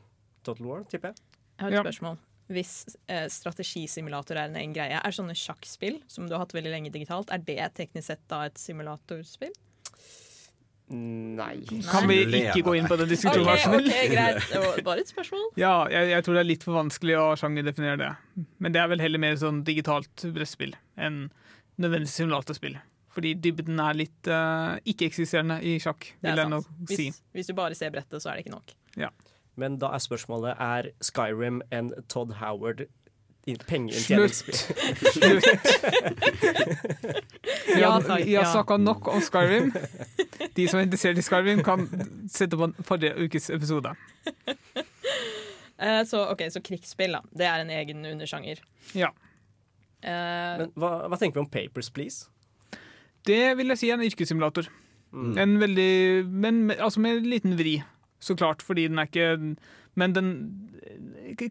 [0.46, 1.26] Total War, tipper jeg.
[1.58, 1.86] Jeg har et Ja.
[1.88, 2.20] spørsmål.
[2.52, 2.72] Hvis
[3.08, 6.90] eh, strategisimulator er en egen greie, er sånne sjakkspill som du har hatt veldig lenge
[6.92, 9.54] digitalt, er det teknisk sett da et simulatorspill?
[10.92, 11.62] Nei.
[11.88, 13.48] Kan vi ikke gå inn på den diskusjonen?
[13.48, 13.90] vær så snill?
[14.12, 14.42] greit.
[14.50, 15.46] Det var bare et spørsmål.
[15.64, 18.12] Ja, jeg, jeg tror det er litt for vanskelig å sjangerdefinere det.
[18.60, 21.24] Men det er vel heller mer sånn digitalt brettspill enn
[21.82, 22.78] nødvendigvis simulatorspill.
[23.12, 27.10] Fordi dybden er litt uh, ikke-eksisterende i sjakk, vil jeg nok si.
[27.10, 28.76] Hvis, hvis du bare ser brettet, så er det ikke nok.
[29.60, 32.86] Men da er spørsmålet er Skyrim en Todd Howard
[33.68, 34.56] pengeinntjeningsspill.
[34.56, 35.14] Slutt!
[35.16, 35.46] Slutt.
[37.68, 38.52] Vi Ja, har, takk, vi har ja.
[38.52, 39.72] snakka nok om Skyrim.
[40.62, 41.88] De som er interessert i Skyrim, kan
[42.30, 43.96] sette på forrige ukes episode.
[45.82, 47.24] Eh, så, ok, så krigsspill, da.
[47.34, 48.62] Det er en egen undersjanger.
[48.94, 49.10] Ja.
[50.02, 52.28] Eh, Men hva, hva tenker vi om Papers, Please?
[53.26, 54.70] Det vil jeg si er en yrkessimulator.
[55.12, 55.34] Mm.
[55.42, 57.82] En veldig Men altså med en liten vri,
[58.24, 59.58] så klart, fordi den er ikke
[60.00, 60.30] Men den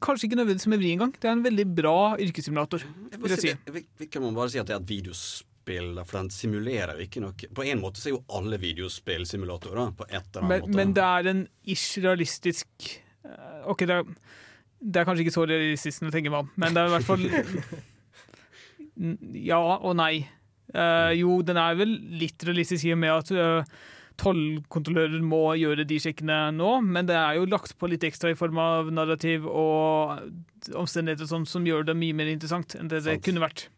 [0.01, 1.12] Kanskje ikke nødvendigvis med vri engang.
[1.16, 2.83] Det er en veldig bra yrkessimulator,
[3.16, 3.53] vil jeg si.
[3.73, 4.88] vi, vi kan man bare si at det er et
[5.61, 9.27] videospill, for den simulerer jo ikke noe På en måte så er jo alle videospill
[9.27, 10.77] simulatorer, på et eller annet Men, måte.
[10.77, 12.68] men det er en ish realistisk
[13.25, 14.05] eh, OK, det er,
[14.81, 16.96] det er kanskje ikke så realistisk når jeg tenker meg om, men det er i
[16.96, 17.25] hvert fall
[19.33, 20.27] Ja og nei.
[20.75, 23.79] Uh, jo, den er vel litt realistisk i og med at uh,
[24.20, 28.37] tollkontrollører må gjøre de sjekkene nå, men det er jo lagt på litt ekstra i
[28.37, 30.20] form av narrativ og
[30.77, 33.70] omstendigheter sånn som gjør det mye mer interessant enn det det kunne vært.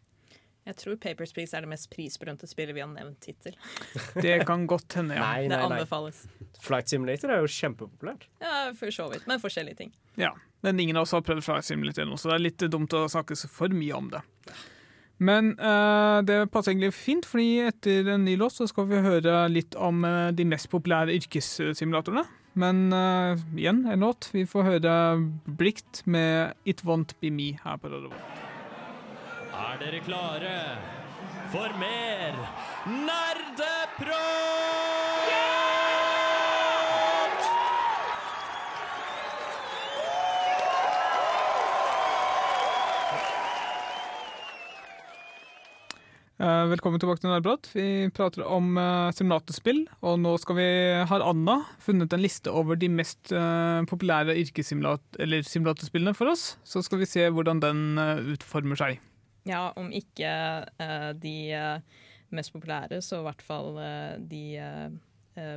[0.63, 3.55] Jeg tror Papers, Please er det mest prisbelønte spillet vi har nevnt hittil.
[4.25, 5.25] Det kan godt hende, ja.
[5.25, 5.79] Nei, Det nei, nei.
[5.81, 6.21] anbefales.
[6.63, 8.29] Flight Simulator er jo kjempepopulært.
[8.43, 9.25] Ja, for så vidt.
[9.27, 9.91] Men forskjellige ting.
[10.19, 10.31] Ja,
[10.63, 13.07] men ingen av oss har prøvd Flight Simulator ennå, så det er litt dumt å
[13.11, 14.23] snakke så for mye om det.
[15.23, 19.43] Men uh, det passer egentlig fint, fordi etter en ny låt så skal vi høre
[19.51, 22.25] litt om uh, de mest populære yrkessimulatorene.
[22.59, 24.29] Men uh, igjen en låt.
[24.33, 24.95] Vi får høre
[25.59, 28.42] Brikt med It Won't Be Me her på Radio Revolt.
[29.53, 30.53] Er dere klare
[31.53, 32.33] for mer
[32.89, 34.23] nerdeprat?
[46.41, 47.69] Eh, velkommen tilbake til Nerdprat.
[47.77, 50.67] Vi prater om uh, simulatorspill, og nå vi,
[51.05, 56.57] har Anna funnet en liste over de mest eh, populære yrkessimulat- eller simulatorspillene for oss.
[56.65, 59.12] Så skal vi se hvordan den eh, utformer seg.
[59.49, 60.29] Ja, om ikke
[60.79, 62.03] eh, de eh,
[62.33, 64.43] mest populære, så i hvert fall eh, de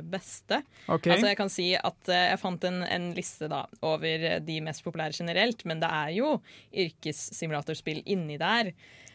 [0.09, 0.57] beste.
[0.89, 1.11] Okay.
[1.13, 5.13] Altså Jeg kan si at jeg fant en, en liste da over de mest populære
[5.13, 6.31] generelt, men det er jo
[6.73, 8.71] yrkessimulatorspill inni der.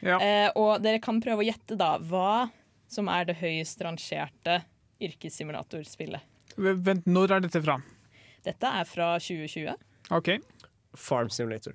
[0.06, 0.20] ja.
[0.22, 2.46] Eh, og dere kan prøve å gjette da hva
[2.86, 4.60] som er det høyest rangerte
[5.02, 6.22] yrkessimulatorspillet.
[6.56, 7.80] Vent, når er dette fra?
[8.46, 9.74] Dette er fra 2020.
[10.14, 10.36] Ok.
[10.94, 11.74] Farm Simulator.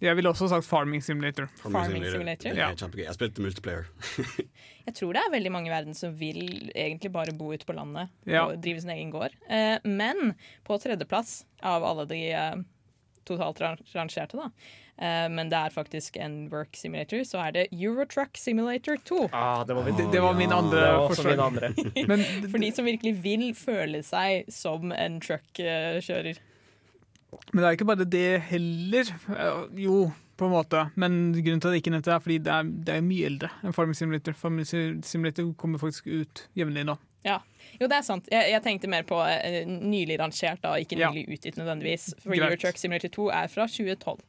[0.00, 1.46] Jeg ville også sagt Farming Simulator.
[1.60, 2.54] Farming Simulator.
[2.56, 3.04] Det er kjempegøy.
[3.04, 3.84] Jeg spilte multiplayer.
[4.86, 7.76] Jeg tror det er veldig mange i verden som vil egentlig bare bo ute på
[7.76, 8.46] landet Ja.
[8.48, 9.34] og drive sin egen gård.
[9.48, 10.32] Eh, men
[10.66, 12.56] på tredjeplass av alle de eh,
[13.28, 13.60] totalt
[13.94, 14.48] rangerte, da.
[15.00, 19.28] Eh, men det er faktisk en work simulator, så er det Eurotruck Simulator 2.
[19.36, 21.44] Ah, det var, min, Det, det var min andre det var min forslag.
[21.44, 21.72] andre.
[22.50, 26.40] For de som virkelig vil føle seg som en truckkjører.
[27.52, 29.12] Men det er ikke bare det heller.
[29.36, 30.86] Eh, Jo, på en måte.
[30.96, 33.26] Men grunnen til at jeg ikke nevnte det, er fordi det er, det er mye
[33.28, 34.32] eldre enn Farming Simulator.
[34.32, 34.66] Farming
[35.04, 36.96] Simulator kommer faktisk ut jevnlig nå.
[37.26, 37.38] Ja.
[37.76, 38.28] Jo, det er sant.
[38.32, 41.10] Jeg, jeg tenkte mer på uh, nylig rangert, da, ikke Ja.
[41.12, 42.14] nylig utgitt nødvendigvis.
[42.22, 42.46] For Greit.
[42.48, 44.22] Eurotruck Simulator 2 er fra 2012.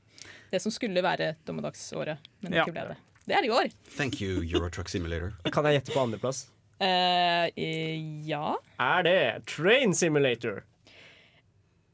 [0.51, 2.65] Det som skulle være dommedagsåret, men Ja.
[2.65, 2.97] ikke ble det.
[3.25, 3.69] Det er i år.
[3.95, 5.31] Thank you, Eurotruck Simulator.
[5.55, 6.49] Kan jeg gjette på andreplass?
[6.81, 10.63] Eh, eh, ja Er det Train Simulator?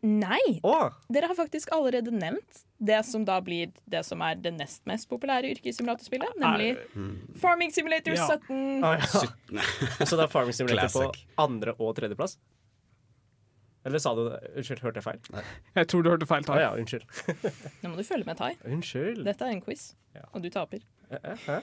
[0.08, 0.60] Nei!
[0.64, 0.90] Oh.
[1.12, 5.08] Dere har faktisk allerede nevnt det som da blir det som er det nest mest
[5.12, 6.76] populære yrkessimulatorspillet, nemlig
[7.42, 8.28] Farming Simulator Ja.
[8.38, 8.84] 17.
[8.86, 10.06] Ah, ja.
[10.06, 11.26] Så det er Farming Simulator Classic.
[11.36, 12.38] på andre- og tredjeplass?
[13.88, 14.38] Eller sa du det?
[14.60, 15.44] Unnskyld, hørte jeg feil?
[15.78, 16.58] Jeg tror du hørte feil Tai.
[16.58, 17.06] Ah, ja, unnskyld.
[17.84, 18.50] Nå må du følge med, Tai.
[18.68, 19.22] Unnskyld.
[19.28, 20.26] Dette er en quiz, Ja.
[20.34, 20.82] og du taper.
[21.10, 21.60] Eh, eh, hæ?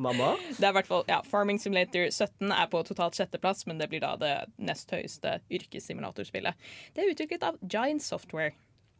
[0.00, 0.32] Mamma?
[0.56, 3.90] Det er i hvert fall, ja, Farming Simulator 17 er på totalt sjetteplass, men det
[3.92, 6.56] blir da det nest høyeste yrkessimulatorspillet.
[6.96, 8.54] Det er utviklet av Giant Software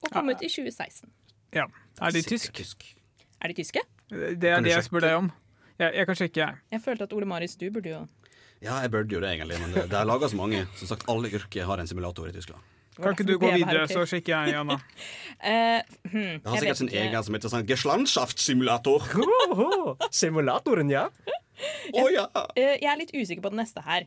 [0.05, 1.11] og kom ut i 2016.
[1.57, 1.67] Ja.
[2.01, 2.53] Er de tysk?
[2.57, 2.85] Tysk.
[3.41, 3.83] Er de tyske?
[4.11, 5.31] Det er det jeg spør deg om.
[5.81, 6.61] Jeg, jeg kan sjekke, jeg.
[6.75, 8.01] Jeg følte at Ole Marius, du burde jo
[8.61, 10.67] Ja, jeg burde jo det, egentlig, men det, det er laga så mange.
[10.77, 12.61] Som sagt, alle yrker har en simulator i Tyskland.
[12.99, 14.77] Kan ikke du gå videre, så sjekker jeg, Janna.
[14.77, 15.81] uh,
[16.13, 19.07] hmm, Det har sikkert sin egen som heter sånn Geschlandschaftssimulator.
[20.21, 21.07] Simulatoren, ja.
[21.95, 22.27] Å ja!
[22.57, 24.07] Eh, jeg er litt usikker på den neste her.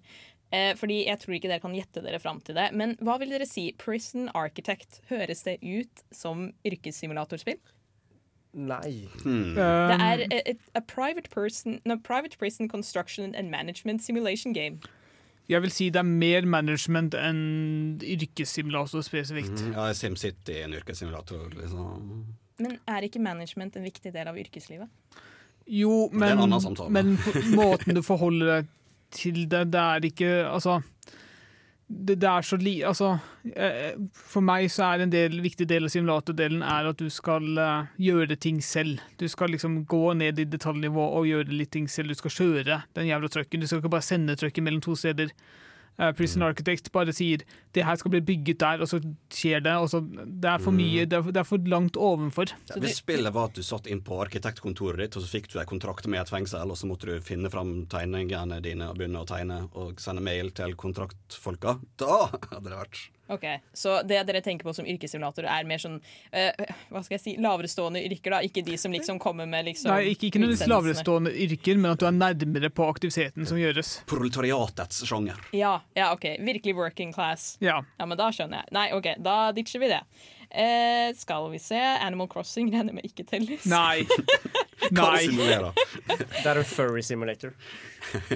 [0.54, 2.68] Eh, fordi jeg tror ikke dere kan gjette dere fram til det.
[2.78, 3.72] Men hva vil dere si?
[3.82, 7.58] Prison Architect, høres det ut som yrkessimulatorspill?
[8.54, 9.10] Nei.
[9.24, 9.56] Hmm.
[9.56, 14.54] Det Um, er a, a, a private, person, no, private prison construction and management simulation
[14.54, 14.80] game.
[15.50, 17.42] Jeg vil si det er mer management enn
[18.00, 19.58] yrkessimulator spesifikt.
[19.60, 22.24] Mm, Ja, SimCity er en yrkessimulator, liksom.
[22.64, 24.88] Men er ikke management en viktig del av yrkeslivet?
[25.68, 26.38] Jo, men,
[26.92, 27.14] men
[27.56, 28.72] måten du forholder deg
[29.14, 30.80] til det, det er ikke Altså
[31.94, 32.74] det, det er så li...
[32.86, 33.14] Altså,
[33.56, 37.60] eh, for meg så er en del, viktig del av simulator-delen er at du skal
[37.60, 39.04] eh, gjøre ting selv.
[39.22, 42.14] Du skal liksom gå ned i detaljnivå og gjøre litt ting selv.
[42.14, 43.62] Du skal kjøre den jævla trucken.
[43.62, 45.34] Du skal ikke bare sende trucken mellom to steder.
[46.00, 49.00] Eh, Prison Architect bare sier det her skal bli bygget der, og så
[49.34, 49.76] skjer det.
[49.78, 52.54] Og så, det er for mye, det er, det er for langt ovenfor.
[52.72, 55.60] Ja, hvis spillet var at du satt inn på arkitektkontoret ditt, og så fikk du
[55.62, 59.24] en kontrakt med et fengsel, og så måtte du finne fram tegningene dine og begynne
[59.24, 64.42] å tegne og sende mail til kontraktfolka, da hadde det vært Ok, Så det dere
[64.44, 65.96] tenker på som yrkessimulator, er mer sånn
[66.36, 66.52] eh,
[66.92, 68.36] hva skal jeg si, laverestående yrker?
[68.36, 71.94] da Ikke de som liksom kommer med liksom Nei, ikke, ikke nødvendigvis laverestående yrker, men
[71.96, 74.02] at du er nærmere på aktiviteten som gjøres.
[74.12, 75.40] proletariatets sjanger.
[75.56, 76.26] Ja, ja, OK.
[76.44, 77.58] Virkelig working class.
[77.64, 77.80] Ja.
[77.98, 78.74] Ja, men da skjønner jeg.
[78.76, 80.02] Nei, OK, da ditcher vi det.
[80.54, 81.80] Eh, skal vi se.
[81.80, 83.66] Animal Crossing regner med ikke telles.
[83.66, 84.04] Nei.
[84.94, 85.24] Nei.
[85.34, 87.56] Det er en furry simulator.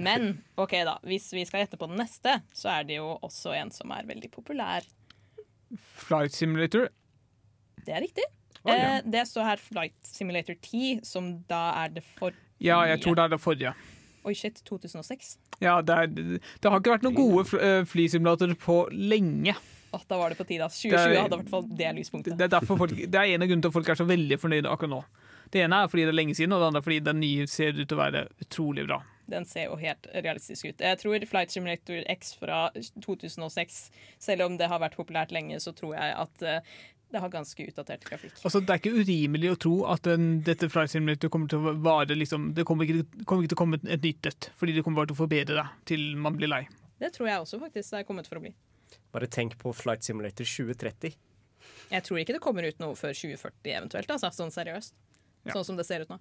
[0.01, 0.95] Men OK, da.
[1.05, 4.07] Hvis vi skal gjette på den neste, så er det jo også en som er
[4.09, 4.87] veldig populær.
[6.07, 6.87] Flight Simulator.
[7.85, 8.25] Det er riktig.
[8.65, 8.73] ja.
[8.73, 12.41] Eh, det står her Flight Simulator 10, som da er det forrige.
[12.63, 13.73] Ja, jeg tror det er det forrige.
[14.25, 14.63] Oi, shit.
[14.65, 15.37] 2006.
[15.61, 19.53] Ja, det, er, det har ikke vært noen gode fl eh, flysimulatorer på lenge.
[19.93, 20.65] Åh, da var det på tide.
[20.65, 20.81] ass.
[20.81, 22.37] Det 2020 er- hadde i hvert fall det lyspunktet.
[22.37, 24.71] det, er folk, det er en av grunnene til at folk er så veldig fornøyde
[24.71, 25.03] akkurat nå.
[25.49, 27.45] Det ene er fordi det er lenge siden, og det andre er fordi den nye
[27.47, 28.97] ser ut til å være utrolig bra.
[29.29, 30.77] Den ser jo helt realistisk ut.
[30.83, 32.69] Jeg tror Flight Simulator X fra
[33.03, 36.59] 2006, selv om det har vært populært lenge, så tror jeg at eh,
[37.11, 38.33] det har ganske utdatert grafikk.
[38.43, 41.75] Altså, Det er ikke urimelig å tro at den, dette Flight Simulator kommer til å
[41.79, 44.83] vare liksom, Det kommer ikke, kommer ikke til å komme et nytt et, fordi det
[44.83, 46.65] kommer bare til å forbedre det til man blir lei.
[46.99, 48.51] Det tror jeg også faktisk det er kommet for å bli.
[49.17, 51.15] Bare tenk på Flight Simulator 2030.
[51.89, 54.93] Jeg tror ikke det kommer ut noe før 2040 eventuelt, altså, sånn seriøst.
[55.47, 55.55] Ja.
[55.55, 56.19] Sånn som det ser ut nå.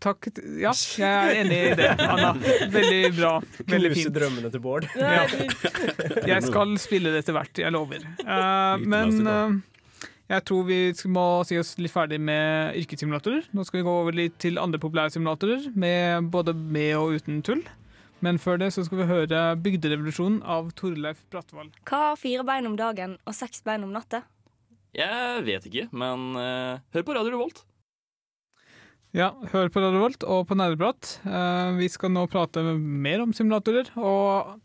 [0.00, 0.30] Takk.
[0.62, 2.32] Ja, jeg er enig i det, Anna.
[2.72, 3.34] Veldig bra.
[3.68, 4.88] Veldig Knuse drømmene til Bård.
[4.96, 5.26] Ja.
[6.24, 8.08] Jeg skal spille det etter hvert, jeg lover.
[8.24, 10.80] Uh, men uh, jeg tror vi
[11.12, 13.50] må si oss litt ferdig med yrkessimulatorer.
[13.52, 17.44] Nå skal vi gå over litt til andre populære simulatorer, med både med og uten
[17.44, 17.66] tull.
[18.24, 21.68] Men før det så skal vi høre 'Bygderevolusjonen' av Torleif Brattvoll.
[21.84, 24.22] Hva har fire bein om dagen og seks bein om natta?
[24.96, 27.64] Jeg vet ikke, men uh, hør på Radio Revolt.
[29.16, 31.18] Ja, hør på Radio Volt og på Nerdeprat.
[31.24, 34.56] Uh, vi skal nå prate mer om simulatorer og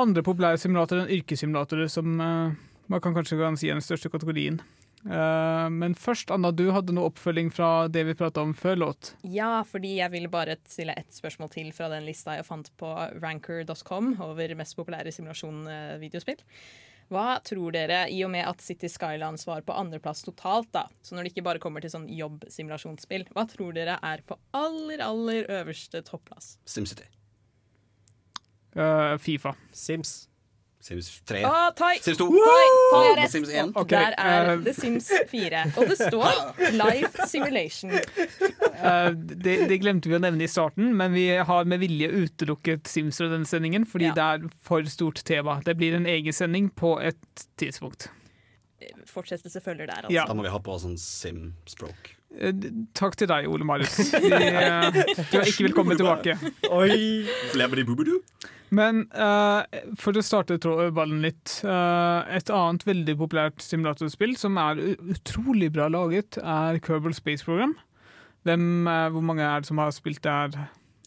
[0.00, 2.56] andre populære simulatorer enn yrkessimulatorer, som uh,
[2.88, 4.62] man kan kanskje kan si er den største kategorien.
[5.06, 9.12] Eh, men først, Anna, du hadde noe oppfølging fra det vi prata om før låt.
[9.22, 12.90] Ja, fordi jeg vil bare stille ett spørsmål til fra den lista jeg fant på
[13.22, 16.42] ranker.com over mest populære simulasjon-videospill.
[17.12, 21.14] Hva tror dere, i og med at City Skylines var på andreplass totalt, da, så
[21.14, 25.46] når det ikke bare kommer til sånn jobbsimulasjonsspill, hva tror dere er på aller, aller
[25.60, 26.56] øverste topplass?
[26.66, 27.06] SimCity.
[28.74, 29.54] Uh, Fifa.
[29.70, 30.24] Sims.
[30.86, 31.40] Sims 3.
[31.48, 31.96] Ah, Tai!
[31.98, 32.26] Sims 2.
[32.30, 33.32] Tai, Tai er rett.
[33.32, 33.72] Sims 1.
[33.74, 33.96] Okay.
[33.98, 35.62] Der er eh, The Sims 4.
[35.80, 36.28] Og det står
[36.78, 37.90] Life Simulation.
[37.90, 42.86] Uh, det, det glemte vi å nevne i starten, men vi har med vilje utelukket
[42.90, 44.14] Sims fra denne sendingen fordi Ja.
[44.14, 45.58] det er for stort tema.
[45.66, 48.06] Det blir en egen sending på et tidspunkt.
[49.10, 50.14] Fortsettelse følger der, altså.
[50.14, 50.26] Ja.
[50.28, 52.12] Da må vi ha på sånn sim-språk.
[52.36, 52.52] Eh,
[52.94, 54.12] Takk til deg, Ole Marius.
[54.12, 56.36] Du er ikke velkommen tilbake.
[56.70, 57.26] Oi!
[58.74, 59.62] Men uh,
[60.00, 60.58] for å starte
[60.94, 64.80] ballen litt Uh, Et annet veldig populært simulatorspill som er
[65.12, 67.76] utrolig bra laget, er Kerbal Space Program.
[68.46, 70.54] Hvem, uh, hvor mange er det som har spilt der?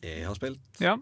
[0.03, 0.61] Jeg har spilt.
[0.79, 0.95] Ja.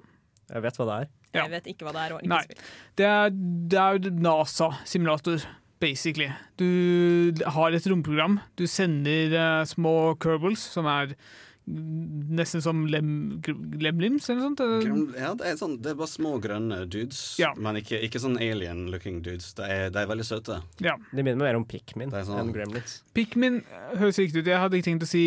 [0.50, 1.10] Jeg vet hva det er.
[1.34, 1.44] Ja.
[1.44, 2.16] Jeg vet ikke hva det er.
[2.18, 2.42] Og Nei.
[2.42, 2.68] ikke spilt.
[2.98, 3.34] Det er,
[3.74, 5.48] det er NASA-simulator,
[5.84, 6.30] basically.
[6.58, 8.40] Du har et romprogram.
[8.58, 11.14] Du sender små Kerbals, som er
[11.68, 13.42] nesten som lem,
[13.82, 15.16] lemlims, eller noe sånt.
[15.20, 17.50] Ja, det er, sånn, det er bare små grønne dudes, Ja.
[17.60, 19.50] men ikke, ikke sånn alien-looking dudes.
[19.58, 20.62] De er, de er veldig søte.
[20.84, 20.96] Ja.
[21.12, 23.02] De minner mer om Pikmin sånn- enn Gremlins.
[23.14, 23.62] Pikmin
[23.98, 24.46] høres riktig ut.
[24.54, 25.24] Jeg hadde ikke tenkt å si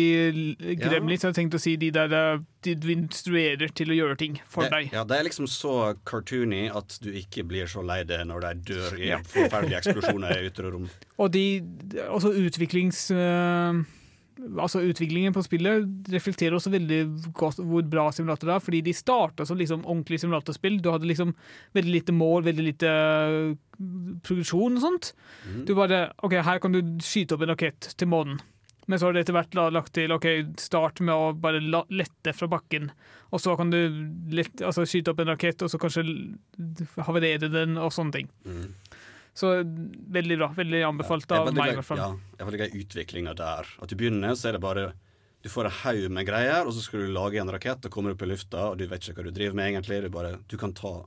[0.81, 4.39] gremlins, jeg hadde tenkt å si de der de du instruerer til å gjøre ting
[4.47, 4.91] for Det, deg.
[4.93, 8.73] ja, det er liksom så cartoony at du ikke blir så lei det når de
[8.73, 9.17] dør i Ja.
[9.19, 10.89] forferdelige eksplosjoner i ytre rom.
[11.19, 11.61] Og de,
[12.09, 13.09] også utviklings...
[13.11, 13.83] eh,
[14.59, 17.01] altså Utviklingen på spillet reflekterer også veldig
[17.37, 20.79] godt hvor bra simulator det er, fordi de starta som liksom ordentlig simulatorspill.
[20.81, 21.33] Du hadde liksom
[21.77, 23.51] veldig lite mål, veldig lite eh,
[24.25, 25.11] progresjon og sånt.
[25.67, 28.41] Du bare OK, her kan du skyte opp en rakett til månen.
[28.89, 30.27] Men så har det etter hvert lagt til OK,
[30.59, 32.89] start med å bare lette fra bakken.
[33.31, 33.77] Og så kan du
[34.33, 36.03] lette, altså, skyte opp en rakett, og så kanskje
[36.97, 38.31] havarere den, og sånne ting.
[38.43, 38.65] Mm.
[39.33, 39.53] Så
[40.11, 40.49] veldig bra.
[40.57, 42.01] Veldig anbefalt av meg, i hvert fall.
[42.01, 43.71] Ja, jeg veldig glad utviklinga der.
[43.81, 44.91] At du begynner, så er det bare
[45.41, 48.13] Du får en haug med greier, og så skal du lage en rakett og kommer
[48.13, 50.03] opp i lufta, og du vet ikke hva du driver med egentlig.
[50.03, 50.99] Du, bare, du kan ta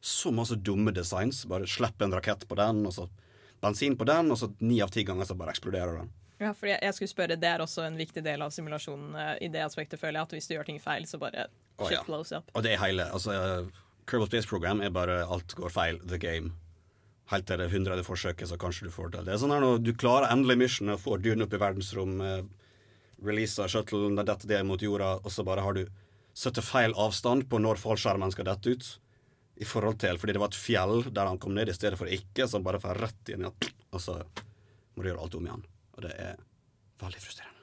[0.00, 1.42] så masse dumme designs.
[1.44, 3.04] Bare slippe en rakett på den, og så
[3.60, 6.08] bensin på den, og så ni av ti ganger så bare eksploderer den.
[6.42, 9.34] Ja, fordi jeg, jeg skulle spørre, Det er også en viktig del av simulasjonen eh,
[9.46, 10.30] i det aspektet, føler jeg.
[10.30, 12.02] At hvis du gjør ting feil, så bare shit oh, ja.
[12.08, 12.50] blows up.
[12.56, 13.06] Og det er hele.
[13.14, 16.56] Altså, uh, Kerbal Space Program er bare alt går feil, the game.
[17.30, 19.26] Helt til det hundrede forsøket, så kanskje du får til.
[19.28, 22.42] Det sånn her når du klarer endelig missionet, får dyrene opp i verdensrom, uh,
[23.22, 25.84] releaser shuttlen, det detter det mot jorda, og så bare har du
[26.34, 28.90] satt feil avstand på når fallskjermen skal dette ut.
[29.62, 32.10] I forhold til, fordi det var et fjell der han kom ned i stedet for
[32.10, 33.50] ikke, så han bare får rett inn i
[33.92, 34.16] Og så
[34.96, 35.66] må du gjøre alt om igjen.
[35.92, 36.40] Og det er
[37.02, 37.61] veldig frustrerende.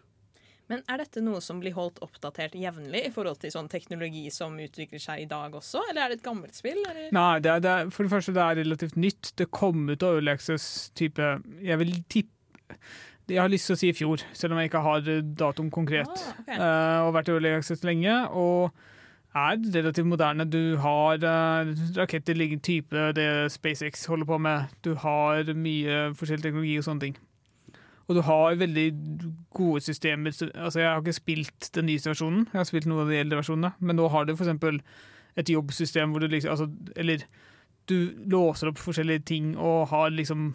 [0.69, 4.53] Men er dette noe som blir holdt oppdatert jevnlig i forhold til sånn teknologi som
[4.61, 6.77] utvikler seg i dag også, eller er det et gammelt spill?
[6.85, 7.09] Eller?
[7.15, 9.31] Nei, det er, det er, for det første det er relativt nytt.
[9.39, 11.31] Det kom ut av Early Access-type
[11.65, 12.77] Jeg vil tippe
[13.29, 15.09] Jeg har lyst til å si i fjor, selv om jeg ikke har
[15.41, 16.09] datoen konkret.
[16.13, 16.61] Ah, okay.
[16.61, 18.15] uh, og vært i Early Access lenge.
[18.37, 18.69] Og
[19.37, 20.45] er relativt moderne.
[20.49, 24.69] Du har uh, raketter liggende type det SpaceX holder på med.
[24.85, 27.19] Du har mye forskjellig teknologi og sånne ting.
[28.09, 28.87] Og du har veldig
[29.53, 30.33] gode systemer.
[30.57, 33.37] Altså, jeg har ikke spilt den nyeste versjonen, jeg har spilt noen av de eldre
[33.43, 34.81] versjonene, men nå har du eksempel
[35.37, 37.21] et jobbsystem hvor du liksom altså, Eller
[37.89, 40.51] du låser opp forskjellige ting og har liksom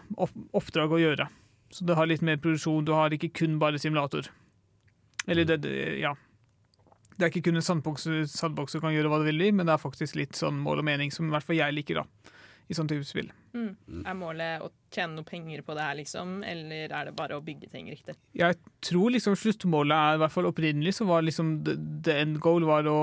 [0.55, 1.28] oppdrag å gjøre.
[1.74, 4.28] Så du har litt mer produksjon, du har ikke kun bare simulator.
[5.26, 5.59] Eller det,
[5.98, 6.12] ja.
[7.16, 9.82] Det er ikke kun en sandboks, du kan gjøre hva du vil men det er
[9.82, 12.34] faktisk litt sånn mål og mening, som i hvert fall jeg liker, da.
[12.69, 13.29] I sånn type spill.
[13.55, 13.75] Mm.
[14.07, 17.43] Er målet å tjene noe penger på det her, liksom, eller er det bare å
[17.45, 18.15] bygge ting riktig?
[18.33, 22.41] Jeg tror liksom sluttmålet er, i hvert fall opprinnelig, så var liksom the, the end
[22.41, 22.99] goal var å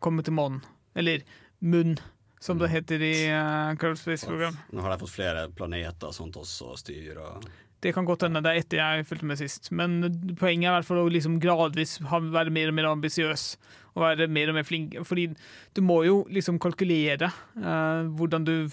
[0.00, 0.62] komme til månen.
[0.96, 1.26] Eller
[1.60, 1.98] munn,
[2.40, 4.56] som det heter i uh, Curve Space Program.
[4.72, 7.20] Nå har de fått flere planeter og sånt også å styre.
[7.20, 7.46] og-
[7.86, 9.70] Det kan godt hende det er etter jeg fulgte med sist.
[9.70, 10.00] Men
[10.40, 13.44] poenget er i hvert fall å liksom gradvis være mer og mer ambisiøs.
[13.94, 14.96] Og være mer og mer flink.
[15.06, 15.28] Fordi
[15.76, 18.66] du må jo liksom kalkulere eh, hvordan, du,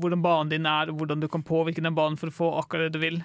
[0.00, 2.88] hvordan banen din er, og hvordan du kan påvirke den banen for å få akkurat
[2.88, 3.18] det du vil.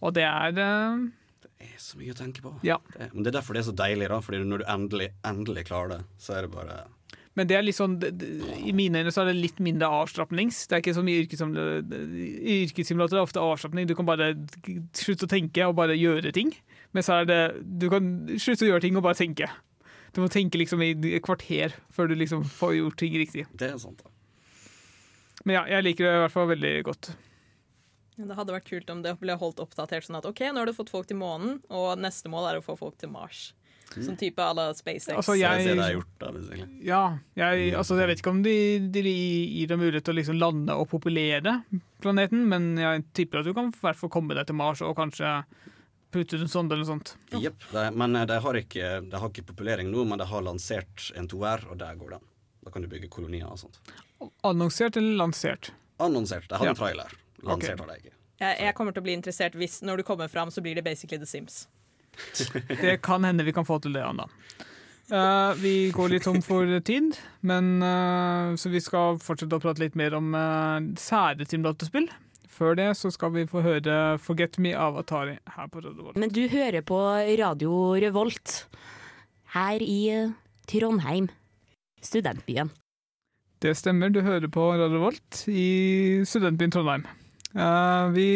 [0.00, 1.04] Og det er eh,
[1.44, 2.56] Det er så mye å tenke på.
[2.66, 2.80] Ja.
[2.96, 4.22] Det, men det er derfor det er så deilig, da.
[4.24, 6.80] Fordi når du endelig, endelig klarer det, så er det bare
[7.38, 10.64] Men det er litt sånn, i mine øyne så er det litt mindre avslapnings.
[10.66, 13.14] Det er ikke så mye yrkessimulator.
[13.14, 13.86] Det er ofte avslapning.
[13.86, 14.32] Du kan bare
[14.98, 16.50] slutte å tenke og bare gjøre ting.
[16.96, 17.40] Men så er det
[17.78, 18.10] Du kan
[18.40, 19.46] slutte å gjøre ting og bare tenke.
[20.16, 23.46] Du må tenke liksom i et kvarter før du liksom får gjort ting riktig.
[23.54, 24.10] Det er sant, da.
[25.44, 27.12] Men ja, jeg liker det i hvert fall veldig godt.
[28.18, 30.74] Det hadde vært kult om det ble holdt oppdatert sånn at OK, nå har du
[30.74, 33.52] fått folk til månen, og neste mål er å få folk til Mars.
[33.94, 35.14] Sånn type à la SpaceX.
[35.16, 36.32] Altså, jeg det er det er gjort, da.
[36.84, 37.02] Ja,
[37.38, 38.56] jeg, altså, jeg vet ikke om de,
[38.92, 41.62] de gir dem mulighet til å liksom lande og populere
[42.04, 44.96] planeten, men jeg tipper at du kan i hvert fall komme deg til Mars og
[44.98, 45.32] kanskje
[46.12, 47.14] putte ut en sonde eller noe sånt.
[47.42, 47.64] Jepp.
[47.92, 51.28] Men eh, de har, ikke, de har ikke populering nå, men de har lansert en
[51.28, 52.28] 2R, og der går den.
[52.64, 53.80] Da kan du bygge kolonier og sånt.
[54.46, 55.72] Annonsert eller lansert?
[56.02, 56.48] Annonsert.
[56.48, 56.76] De har Ja.
[56.76, 57.12] en trailer.
[57.42, 57.84] Lansert okay.
[57.84, 58.14] har de ikke.
[58.38, 60.84] Jeg, jeg kommer til å bli interessert hvis når du kommer fram, så blir det
[60.86, 61.66] basically The Sims.
[62.68, 64.28] Det kan hende vi kan få til det, Anna.
[65.08, 69.80] Uh, vi går litt tom for tid, men uh, så vi skal fortsette å prate
[69.80, 72.10] litt mer om uh, sære simulatorspill.
[72.52, 76.18] Før det så skal vi få høre 'Forget Me' av Atari her på Radio Revolt.
[76.20, 76.98] Men du hører på
[77.40, 78.66] Radio Revolt
[79.54, 80.28] her i
[80.68, 81.30] Trondheim,
[82.02, 82.74] studentbyen.
[83.62, 87.06] Det stemmer, du hører på Radio Volt i studentbyen Trondheim.
[87.56, 88.28] Uh, vi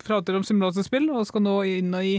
[0.00, 2.16] prater om simulatorspill og skal nå inn i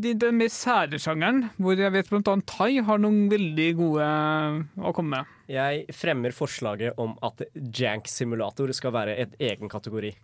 [0.00, 4.82] de- den mer sære sjangeren, hvor jeg vet annet Tai har noen veldig gode eh,
[4.82, 5.26] å komme med.
[5.52, 10.14] Jeg fremmer forslaget om at Jank Simulator skal være et egen kategori.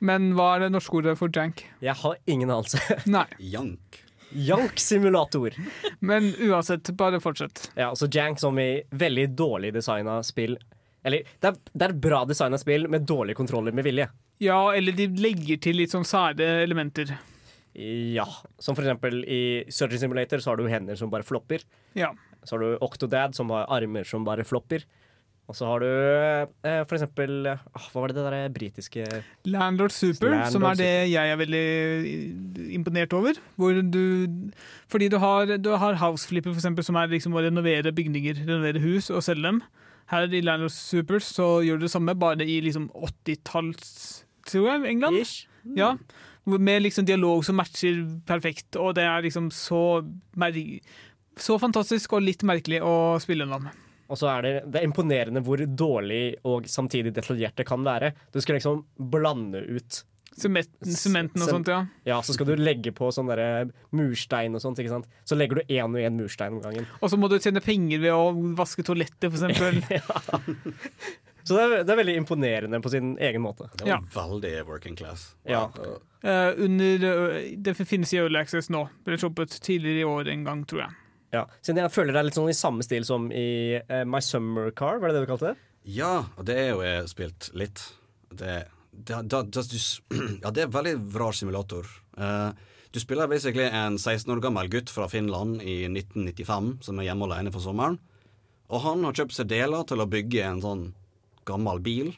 [0.00, 1.64] Men hva er det norske ordet for jank?
[1.80, 2.78] Jeg har ingen anelse.
[3.06, 3.24] Nei.
[3.40, 4.02] Jank.
[4.32, 5.54] Jank Simulator.
[6.00, 7.70] Men uansett, bare fortsett.
[7.76, 10.58] Ja, altså Jank som i veldig dårlig designa spill.
[11.06, 14.08] Eller det er, det er bra designa spill med dårlige kontroller med vilje.
[14.42, 17.14] Ja, eller de legger til litt sånn sære elementer.
[17.76, 18.24] Ja,
[18.62, 21.64] som for eksempel i Surgeon Simulator så har du hender som bare flopper.
[21.98, 22.12] Ja.
[22.46, 24.84] Så har du Octodad som har armer som bare flopper.
[25.46, 25.86] Og så har du
[26.66, 29.04] eh, for eksempel eh, ah, Hva var det det der britiske
[29.46, 33.38] Landlord Super, Landlord som er det jeg er veldig imponert over.
[33.60, 34.02] Hvor du,
[34.90, 38.82] fordi du har, du har Houseflipper, for eksempel, som er liksom å renovere bygninger, renovere
[38.82, 39.62] hus og selge dem.
[40.10, 44.84] Her i Landlord Super så gjør du det samme, bare i liksom 80-talls, tror jeg,
[44.96, 45.18] England.
[45.78, 49.80] Ja, hvor- med liksom dialog som matcher perfekt, og det er liksom så,
[51.36, 53.66] så fantastisk og litt merkelig å spille gjennom.
[54.06, 58.12] Og så er det, det er imponerende hvor dårlig og samtidig detaljert det kan være.
[58.30, 60.04] Du skal liksom blande ut
[60.36, 61.78] Sementen, sementen og Sem- sånt, ja.
[62.04, 63.30] Ja, så skal du legge på sånn
[63.96, 65.06] murstein og sånt, ikke sant.
[65.24, 66.84] Så legger du én og én murstein om gangen.
[67.00, 69.80] Og så må du tjene penger ved å vaske toalettet, for eksempel.
[71.46, 73.68] Så det er, det er veldig imponerende på sin egen måte.
[73.78, 75.28] Det var veldig working class.
[75.46, 75.68] Ja.
[76.26, 78.82] Uh, under, eh, det finnes i Early Access nå.
[79.06, 80.96] Ble sluppet tidligere i år en gang, tror jeg.
[81.36, 81.44] Ja.
[81.62, 84.72] Siden jeg føler det er litt sånn i samme stil som i uh, My Summer
[84.74, 85.56] Car, var det det du kalte det?
[85.86, 87.84] Ja, og det er jo jeg spilt litt.
[88.34, 88.56] Det,
[88.90, 89.36] det, du,
[90.42, 91.86] ja, det er en veldig rar simulator.
[92.18, 92.50] Eh,
[92.90, 97.28] du spiller basically en 16 år gammel gutt fra Finland i 1995 som er hjemme
[97.28, 98.00] alene for sommeren.
[98.66, 100.86] Og han har kjøpt seg deler til å bygge en sånn
[101.46, 102.12] gammel bil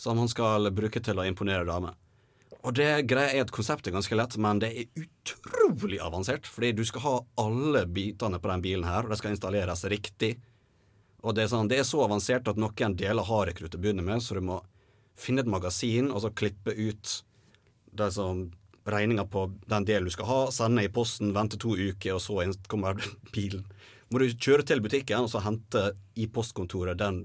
[0.00, 1.98] som han skal bruke til å imponere damer.
[2.62, 6.46] Og det greia er at konseptet er ganske lett, men det er utrolig avansert.
[6.46, 10.36] Fordi du skal ha alle bitene på den bilen her, og det skal installeres riktig.
[11.22, 14.06] Og det er, sånn, det er så avansert at noen deler har til å begynne
[14.06, 14.60] med, så du må
[15.18, 17.18] finne et magasin og så klippe ut
[17.92, 18.48] det som
[18.88, 22.46] regninga på den delen du skal ha, sende i posten, vente to uker, og så
[22.70, 22.98] kommer
[23.34, 23.66] bilen.
[24.10, 27.24] Må du kjøre til butikken og så hente i postkontoret den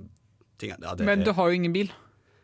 [0.57, 0.81] tingen.
[0.81, 1.91] Ja, det Men du har jo ingen bil.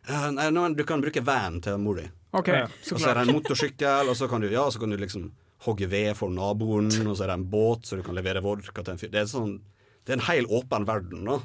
[0.07, 2.09] Eh, Nei, du kan bruke van til mor di.
[2.33, 2.67] Ok, Ja.
[2.81, 4.97] så Og så er det en motorsykkel, og så kan du, ja, så kan du
[4.97, 5.31] liksom
[5.63, 8.83] hogge ved for naboen, og så er det en båt, så du kan levere vodka
[8.83, 9.11] til en fyr.
[9.11, 9.61] Det er, sånn,
[10.03, 11.39] det er en hel åpen verden, da.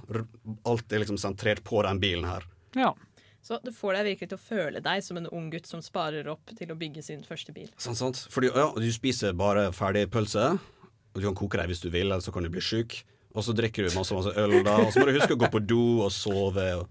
[0.67, 2.43] Alt er liksom sentrert på den bilen her.
[2.75, 2.95] Ja.
[3.43, 6.27] Så du får deg virkelig til å føle deg som en ung gutt som sparer
[6.29, 7.69] opp til å bygge sin første bil.
[7.79, 8.27] Sånn, sant?
[8.33, 12.09] Fordi ja, du spiser bare ferdig pølse, og du kan koke deg hvis du vil,
[12.11, 13.05] eller så kan du bli sjuk.
[13.39, 15.49] Og så drikker du masse, masse øl, da, og så må du huske å gå
[15.53, 16.65] på do og sove.
[16.81, 16.89] Og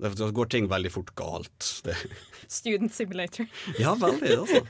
[0.00, 1.68] det, går ting veldig fort galt.
[1.84, 1.96] Det,
[2.48, 3.48] Student Simulator.
[3.80, 4.62] ja, veldig, altså.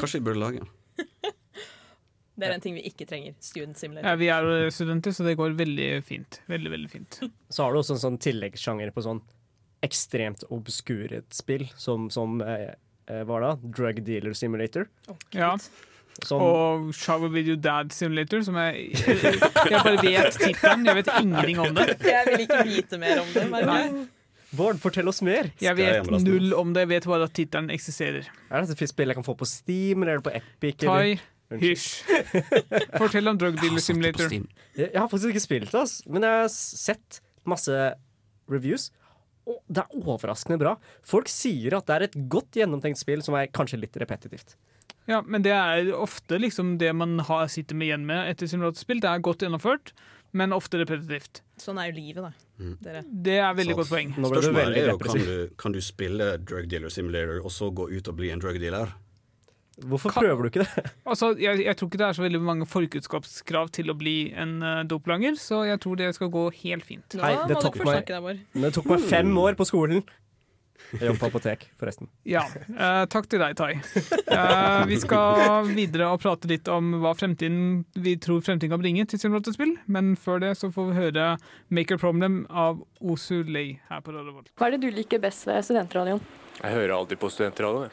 [0.00, 0.70] Kanskje vi burde lage den.
[2.40, 3.34] Det er en ting vi ikke trenger.
[3.44, 4.16] Student Ja, Simulator.
[4.22, 6.40] vi er studenter, så det går veldig fint.
[6.48, 7.18] Veldig, veldig fint.
[7.52, 9.20] Så har du også en sånn tilleggssjanger på sånn
[9.84, 12.72] ekstremt obskuret spill, som, som eh,
[13.28, 13.52] var da?
[13.76, 14.88] Drug Dealer Simulator.
[15.36, 15.52] Ja.
[16.28, 18.90] Som, Og Shower With Your Dad Simulator, som jeg
[19.72, 21.86] Jeg bare vet tittelen, jeg vet ingenting om det.
[22.04, 24.06] Jeg vil ikke vite mer om det.
[24.50, 25.52] Bård, fortell oss mer!
[25.62, 28.26] Jeg vet null om det, jeg vet bare at tittelen eksisterer.
[28.50, 30.80] Er det et spill jeg kan få på Steam, eller er det på Epic?
[30.82, 31.28] Tai, eller?
[31.58, 31.88] hysj.
[32.98, 34.30] Fortell om Drug Dealer Simulator.
[34.30, 37.76] Jeg, jeg har faktisk ikke spilt det, men jeg har sett masse
[38.50, 38.90] reviews.
[39.48, 40.74] Og det er overraskende bra.
[41.06, 44.56] Folk sier at det er et godt gjennomtenkt spill som er kanskje litt repetitivt.
[45.08, 49.00] Ja, men det er ofte liksom det man har, sitter med igjen med etter simulatorspill.
[49.02, 49.94] Det er godt gjennomført,
[50.36, 51.42] men ofte repetitivt.
[51.60, 52.32] Sånn er jo livet, da.
[52.84, 53.04] Dere.
[53.08, 54.10] Det er veldig godt poeng.
[54.16, 58.10] Spørsmålet er jo kan du, kan du spille drug dealer simulator og så gå ut
[58.12, 58.92] og bli en drug dealer?
[59.80, 60.90] Hvorfor kan, prøver du ikke det?
[61.10, 64.58] Altså, jeg, jeg tror ikke det er så veldig mange forkunnskapskrav til å bli en
[64.60, 67.16] uh, doplanger, så jeg tror det skal gå helt fint.
[67.16, 68.44] Nå Hei, det tok meg-.
[68.52, 70.04] Det tok meg fem år på skolen.
[70.90, 72.08] Jeg jobber på apotek, forresten.
[72.26, 73.72] Ja, eh, takk til deg, Tai.
[74.30, 79.06] Eh, vi skal videre og prate litt om hva fremtiden, vi tror fremtiden kan bringe
[79.10, 81.26] til simulatorspill, men før det så får vi høre
[81.70, 84.50] 'Make a Problem' av Osu Lei her på Radio Volt.
[84.56, 86.22] Hva er det du liker best ved studentradioen?
[86.62, 87.90] Jeg hører alltid på studentradioen.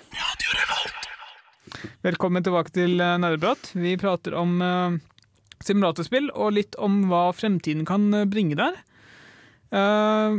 [2.04, 3.72] Velkommen tilbake til uh, Nerdeprat.
[3.76, 4.98] Vi prater om eh,
[5.66, 8.78] simulatorspill og litt om hva fremtiden kan eh, bringe der.
[9.76, 10.38] Eh,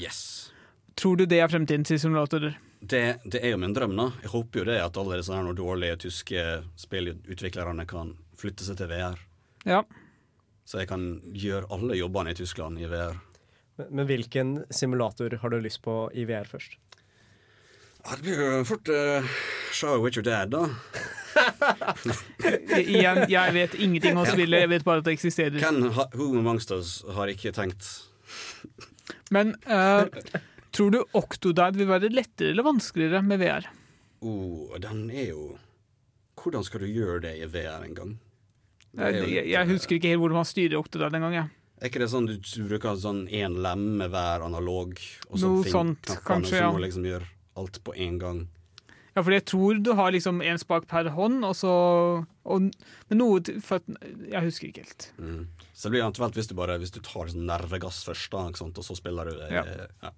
[0.00, 0.52] Yes.
[0.98, 2.54] Tror du det er fremtiden til simulatorer?
[2.80, 4.06] Det, det er jo min drøm, da.
[4.22, 8.88] Jeg håper jo det at alle disse her dårlige tyske spillutviklerne kan flytte seg til
[8.92, 9.18] VR.
[9.68, 9.80] Ja.
[10.64, 13.16] Så jeg kan gjøre alle jobbene i Tyskland i VR.
[13.80, 16.78] Men, men hvilken simulator har du lyst på i VR først?
[18.00, 19.20] Ja, det blir jo fort uh,
[19.76, 20.62] Show With Your Dad, da.
[22.80, 25.58] Igjen, jeg vet ingenting om spillet, jeg vet bare at det eksisterer.
[25.62, 27.88] Ken, who amongst us har ikke tenkt
[29.34, 30.06] Men uh,
[30.74, 33.70] tror du Octodad vil være lettere eller vanskeligere med VR?
[34.20, 35.44] oh, Den er jo
[36.40, 38.12] Hvordan skal du gjøre det i VR en gang?
[38.96, 41.34] Jeg, jeg, litt, jeg husker ikke helt hvordan man styrer Octodad en gang.
[41.36, 41.50] Jeg.
[41.80, 42.34] Er ikke det sånn du,
[42.68, 44.96] bruker sånn én lem med hver analog,
[45.30, 46.72] og så Noe sånt, kanskje, ja.
[46.72, 47.28] må liksom gjøre
[47.60, 48.42] alt på én gang?
[49.20, 51.72] Ja, for jeg tror du har liksom én spak per hånd, og så
[52.48, 52.70] og,
[53.10, 53.82] Men noe til- for at,
[54.30, 55.12] Jeg husker ikke helt.
[55.20, 55.46] Mm.
[55.76, 58.84] Så det blir eventuelt hvis du bare Hvis du tar sånn nervegass først, da, og
[58.86, 59.50] så spiller du det.
[59.52, 59.64] Ja.
[60.02, 60.10] ja.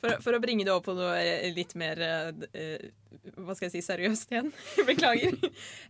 [0.00, 2.84] For, for å bringe det over på noe eh, litt mer eh, eh,
[3.36, 4.50] Hva skal jeg si seriøst igjen?
[4.88, 5.34] Beklager.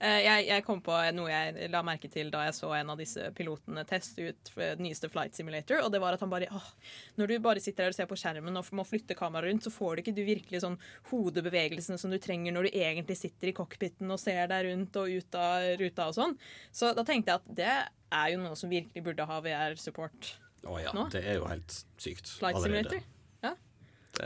[0.00, 3.28] Jeg, jeg kom på noe jeg la merke til da jeg så en av disse
[3.36, 5.82] pilotene teste ut den nyeste Flight Simulator.
[5.84, 6.70] Og det var at han bare åh,
[7.20, 9.74] Når du bare sitter her og ser på skjermen og må flytte kameraet rundt, så
[9.74, 10.78] får du ikke du virkelig sånn
[11.10, 15.12] hodebevegelsene som du trenger når du egentlig sitter i cockpiten og ser deg rundt og
[15.12, 16.36] ut av ruta og sånn.
[16.74, 17.76] Så da tenkte jeg at det
[18.08, 20.32] er jo noe som virkelig burde ha VR-support
[20.68, 21.06] Å ja, nå.
[21.12, 22.60] det er jo helt sykt Flight.
[22.62, 23.00] Simulator.
[23.00, 23.17] Ja.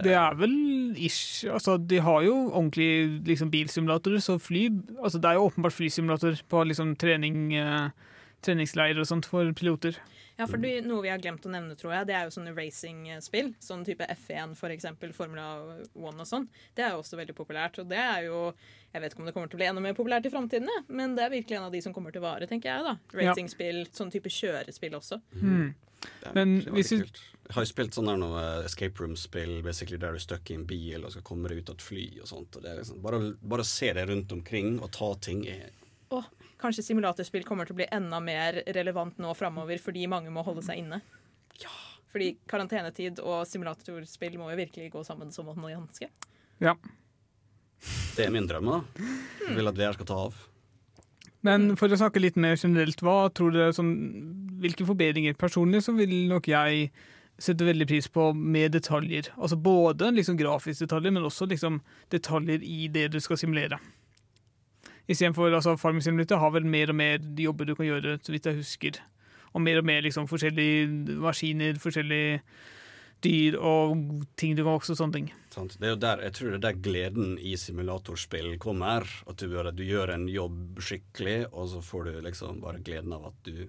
[0.05, 0.55] Det er vel
[0.97, 4.69] ish Altså, de har jo ordentlig liksom, bilsimulatorer, så fly
[5.03, 7.91] Altså, det er jo åpenbart flysimulator på liksom trening eh,
[8.43, 9.99] treningsleirer og sånt for piloter.
[10.39, 12.55] Ja, for det, Noe vi har glemt å nevne, tror jeg, det er jo sånne
[12.57, 13.53] racingspill.
[13.63, 15.47] Sånn type F1, for eksempel, Formula
[15.93, 16.49] 1 og sånn.
[16.75, 17.79] Det er jo også veldig populært.
[17.83, 18.53] Og det er jo
[18.93, 20.83] Jeg vet ikke om det kommer til å bli enda mer populært i framtiden, ja,
[20.93, 22.85] men det er virkelig en av de som kommer til å vare, tenker jeg.
[22.85, 22.97] da.
[23.15, 23.31] Ja.
[23.33, 25.17] Racingspill, sånn type kjørespill også.
[25.41, 25.71] Mm.
[26.35, 26.99] Men Det var hvis vi.
[27.43, 30.59] Jeg har jo spilt sånn der noe escape room-spill basically der du er stuck i
[30.59, 32.57] en bil og skal komme deg ut av et fly og sånt.
[32.57, 35.73] Og det er liksom, bare, bare å se det rundt omkring og ta ting er
[36.13, 36.29] Og
[36.63, 40.65] kanskje simulatorspill kommer til å bli enda mer relevant nå framover fordi mange må holde
[40.67, 41.03] seg inne.
[41.63, 41.73] Ja.
[42.13, 46.11] Fordi karantenetid og simulatorspill må jo virkelig gå sammen som hånd i hanske.
[46.63, 46.77] Ja.
[48.17, 48.69] Det er min drøm.
[48.69, 49.07] da.
[49.47, 50.43] Jeg vil at VR skal ta av.
[51.43, 53.89] Men for å snakke litt mer generelt, hva tror dere som,
[54.63, 55.35] hvilke forbedringer?
[55.41, 56.93] Personlig så vil nok jeg
[57.43, 59.33] sette veldig pris på med detaljer.
[59.35, 61.81] Altså både liksom grafiske detaljer, men også liksom
[62.15, 63.81] detaljer i det du skal simulere.
[65.11, 68.47] Istedenfor altså, Farming Simulator har vel mer og mer jobber du kan gjøre, så vidt
[68.47, 69.01] jeg husker.
[69.53, 72.41] Og mer og mer liksom forskjellige maskiner, forskjellige
[73.23, 75.29] dyr og ting du kan vokse og sånne ting.
[75.53, 79.07] Det er jo der, jeg tror det er der gleden i simulatorspill kommer.
[79.31, 83.31] At du, du gjør en jobb skikkelig, og så får du liksom bare gleden av
[83.33, 83.69] at du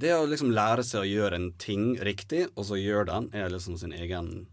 [0.00, 3.52] Det å liksom lære seg å gjøre en ting riktig, og så gjøre den, er
[3.52, 4.46] liksom sin egen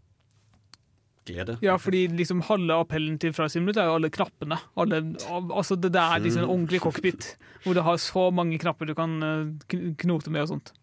[1.29, 1.57] glede.
[1.65, 4.57] Ja, fordi liksom halve appellen til fra Simulator er jo alle knappene.
[4.79, 7.31] Alle, altså det, det er liksom en ordentlig cockpit,
[7.63, 10.73] hvor du har så mange knapper du kan eh, knote med og sånt.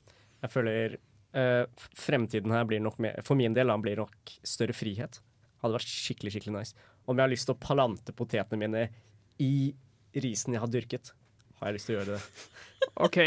[0.44, 0.98] Jeg føler
[1.36, 1.64] eh,
[1.96, 5.20] fremtiden her blir nok mer For min del han blir nok større frihet.
[5.62, 6.88] Hadde vært skikkelig skikkelig nice.
[7.06, 8.88] Om jeg har lyst til å plante potetene mine
[9.42, 9.74] i
[10.16, 11.12] risen jeg har dyrket,
[11.60, 12.46] har jeg lyst til å gjøre det.
[13.06, 13.18] OK.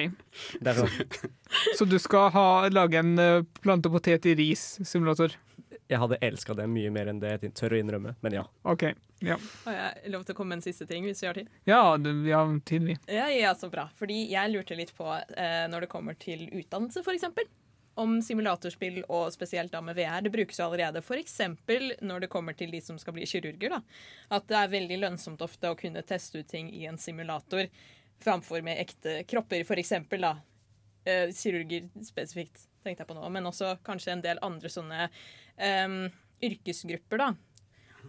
[0.62, 0.98] Det sånn,
[1.78, 5.34] Så du skal ha, lage en uh, plante potet i ris-simulator?
[5.90, 8.44] Jeg hadde elska det mye mer enn det jeg tør å innrømme, men ja.
[8.70, 8.84] OK.
[9.26, 9.36] Ja,
[9.66, 11.48] Har jeg lov til å komme med en siste ting, hvis vi har tid?
[11.68, 12.98] ja det, vi har tid, vi.
[13.12, 13.88] Ja, ja, så bra.
[14.00, 17.26] Fordi jeg lurte litt på, eh, når det kommer til utdannelse, f.eks.
[18.00, 20.22] Om simulatorspill, og spesielt da med VR.
[20.24, 21.34] Det brukes jo allerede f.eks.
[22.00, 23.74] når det kommer til de som skal bli kirurger.
[23.76, 23.82] da.
[24.38, 27.66] At det er veldig lønnsomt ofte å kunne teste ut ting i en simulator
[28.24, 29.92] framfor med ekte kropper, f.eks.
[30.16, 30.38] da.
[31.04, 33.28] Eh, kirurger spesifikt, tenkte jeg på nå.
[33.34, 36.02] Men også kanskje en del andre sånne um,
[36.46, 37.30] yrkesgrupper, da.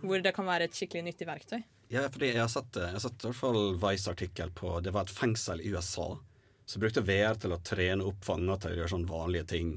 [0.00, 1.60] Hvor det kan være et skikkelig nyttig verktøy.
[1.90, 5.08] Ja, fordi jeg har sett, jeg har sett i hvert fall Vice-artikkel på Det var
[5.08, 6.12] et fengsel i USA
[6.70, 9.70] som brukte VR til å trene opp fanger til å gjøre sånn vanlige ting.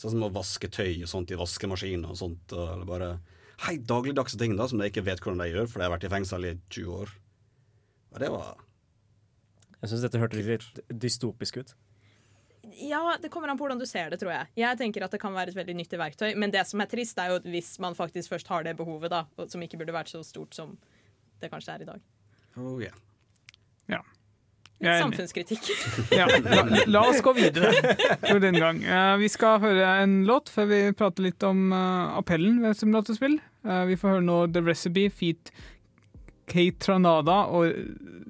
[0.00, 2.54] Sånn som å vaske tøy og sånt i vaskemaskiner og sånt.
[2.56, 3.10] Eller bare
[3.66, 6.06] helt dagligdagse ting da, som de ikke vet hvordan de gjør, for de har vært
[6.08, 7.12] i fengsel i 20 år.
[8.14, 8.62] Og det var
[9.82, 11.74] Jeg syns dette hørtes litt dystopisk ut.
[12.72, 14.50] Ja, det kommer an på hvordan du ser det, tror jeg.
[14.58, 17.18] Jeg tenker at det kan være et veldig nyttig verktøy, men det som er trist,
[17.20, 20.22] er jo hvis man faktisk først har det behovet, da, som ikke burde vært så
[20.26, 20.76] stort som
[21.42, 22.04] det kanskje er i dag.
[22.56, 22.94] Oh, yeah.
[23.90, 24.00] Ja.
[24.80, 25.68] Litt Jeg samfunnskritikk.
[26.18, 27.70] Ja, la, la oss gå videre
[28.24, 28.80] for den gang.
[28.82, 33.38] Uh, vi skal høre en låt før vi prater litt om uh, appellen ved simulatorspill.
[33.66, 35.54] Uh, vi får høre nå The Recipe Feat
[36.50, 37.70] Kate Tranada og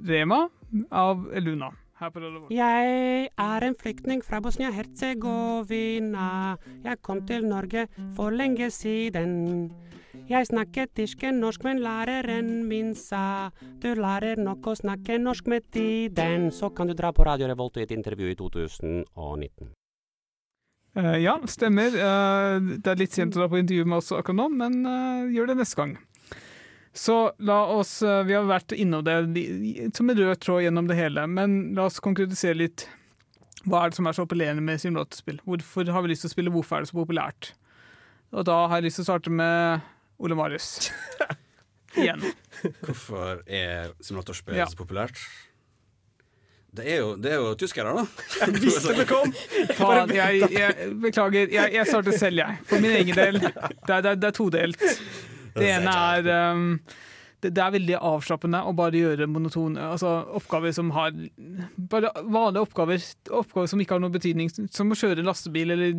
[0.07, 0.45] Rema
[0.95, 1.73] av Luna.
[2.05, 2.53] Her på Radio Volt.
[2.53, 6.57] Jeg er en flyktning fra Bosnia-Hercegovina.
[6.85, 7.87] Jeg kom til Norge
[8.17, 9.73] for lenge siden.
[10.29, 13.51] Jeg snakket ikke norsk, men læreren min sa
[13.83, 16.51] du lærer nok å snakke norsk med tiden.
[16.53, 19.73] Så kan du dra på Radio Revolt i et intervju i 2019.
[20.95, 21.91] Uh, ja, stemmer.
[21.91, 25.25] Uh, det er litt sent å dra på intervju med oss akkurat nå, men uh,
[25.33, 25.97] gjør det neste gang.
[26.95, 29.17] Så la oss eh, Vi har vært innom det
[29.97, 32.85] som en rød tråd gjennom det hele, men la oss konkretisere litt.
[33.65, 35.41] Hva er det som er så appellerende med simulatorspill?
[35.49, 37.53] Hvorfor har vi lyst til å spille, hvorfor er det så populært?
[38.35, 39.83] Og da har jeg lyst til å starte med
[40.23, 40.69] Ole Marius.
[41.99, 42.23] Igjen.
[42.85, 44.67] Hvorfor er simulatorspill Ja.
[44.71, 45.19] så populært?
[46.75, 48.03] Det er jo, det er jo tyskere, da.
[48.43, 49.31] Jeg visste det kom!
[49.79, 51.47] Faen, jeg, jeg beklager.
[51.55, 52.57] Jeg, jeg starter selv, jeg.
[52.67, 53.39] For min egen del.
[53.39, 54.83] Det er, det er, det er todelt.
[55.55, 56.71] Det ene er um,
[57.45, 61.13] det, det er veldig avslappende å bare gjøre monotone altså oppgaver som har
[61.93, 63.03] Bare vanlige oppgaver.
[63.41, 65.93] Oppgaver som ikke har noen betydning, som å kjøre lastebil eller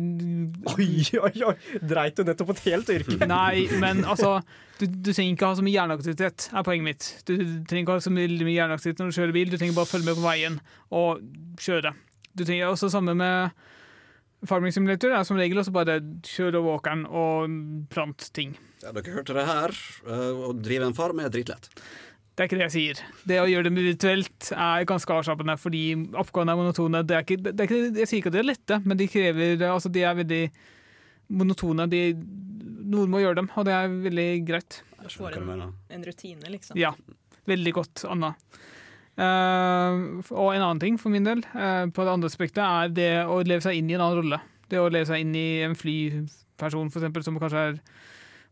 [0.74, 0.88] Oi,
[1.20, 1.54] oi, oi!
[1.82, 3.18] Dreit du nettopp et helt yrke?
[3.36, 4.40] Nei, men altså
[4.80, 7.06] du, du trenger ikke ha så mye hjerneaktivitet, er poenget mitt.
[7.28, 9.88] Du, du trenger ikke ha så mye hjerneaktivitet når du kjører bil, du trenger bare
[9.88, 10.60] å følge med på veien
[10.98, 11.94] og kjøre.
[12.36, 13.64] Du trenger også samme med
[14.46, 18.52] Farming Simulator, er som regel også bare kjøre over åkeren og plant ting.
[18.82, 19.72] Ja, dere hørte det her.
[20.06, 21.70] eh, Å drive en farm er dritlett.
[22.36, 22.98] Det er ikke det jeg sier.
[23.24, 25.84] Det å gjøre det virtuelt er ganske avslappende, fordi
[26.20, 27.00] oppgavene er monotone.
[27.08, 29.06] Det er ikke, det er ikke, jeg sier ikke at de er lette, men de
[29.08, 30.42] krever Altså, de er veldig
[31.32, 31.86] monotone.
[31.88, 32.02] De,
[32.92, 34.82] noen må gjøre dem, og det er veldig greit.
[35.00, 35.64] Du får en,
[35.96, 36.76] en rutine, liksom.
[36.76, 36.92] Ja.
[37.48, 38.34] Veldig godt, Anna.
[39.16, 43.10] Uh, og en annen ting for min del, uh, på det andre aspektet, er det
[43.24, 44.40] å leve seg inn i en annen rolle.
[44.68, 47.78] Det å leve seg inn i en flyperson, for eksempel, som kanskje er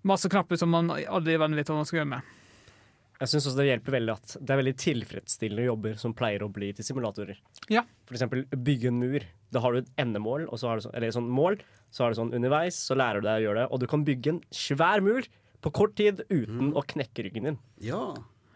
[0.06, 2.32] masse knapper som man aldri er vennlig til hva man skal gjøre med.
[3.20, 6.50] Jeg syns også det hjelper veldig at det er veldig tilfredsstillende jobber som pleier å
[6.52, 7.38] bli til simulatorer.
[7.72, 7.84] Ja.
[8.08, 9.24] For eksempel bygge en mur.
[9.54, 11.60] Da har du et endemål, og så har du så, eller sånn mål,
[11.94, 14.04] så har du sånn underveis, så lærer du deg å gjøre det, og du kan
[14.06, 15.28] bygge en svær mur
[15.64, 17.60] på kort tid uten å knekke ryggen din.
[17.86, 18.02] Ja.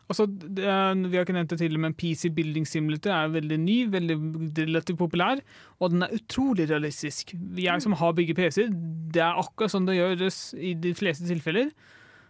[0.09, 3.77] Altså, er, vi har ikke nevnt det tidligere, men PC Building Simulator er veldig ny,
[3.93, 4.17] veldig
[4.63, 5.43] relativt populær,
[5.79, 7.35] og den er utrolig realistisk.
[7.61, 8.73] Jeg som har bygget PC-er,
[9.13, 11.69] det er akkurat sånn det gjøres i de fleste tilfeller,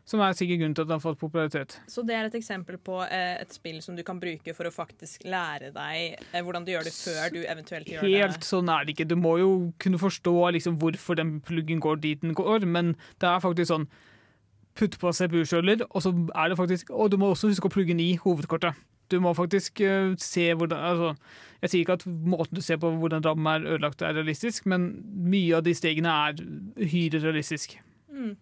[0.08, 1.76] som er sikkert grunnen til at den har fått popularitet.
[1.92, 4.72] Så det er et eksempel på eh, et spill som du kan bruke for å
[4.72, 8.48] faktisk lære deg eh, hvordan du gjør det før du eventuelt gjør Helt det.
[8.48, 9.06] sånn er det ikke.
[9.10, 13.28] Du må jo kunne forstå liksom, hvorfor den pluggen går dit den går, men det
[13.28, 13.86] er faktisk sånn
[14.78, 17.90] Putt på CPU-skjøler, og så er det faktisk Og du må også huske å plugge
[17.96, 18.78] den i hovedkortet.
[19.10, 21.14] Du må faktisk uh, se hvordan altså,
[21.62, 24.90] Jeg sier ikke at måten du ser på hvordan RAM er ødelagt, er realistisk, men
[25.26, 26.42] mye av de stegene er
[26.78, 27.78] uhyre realistisk.
[28.18, 28.36] Mm.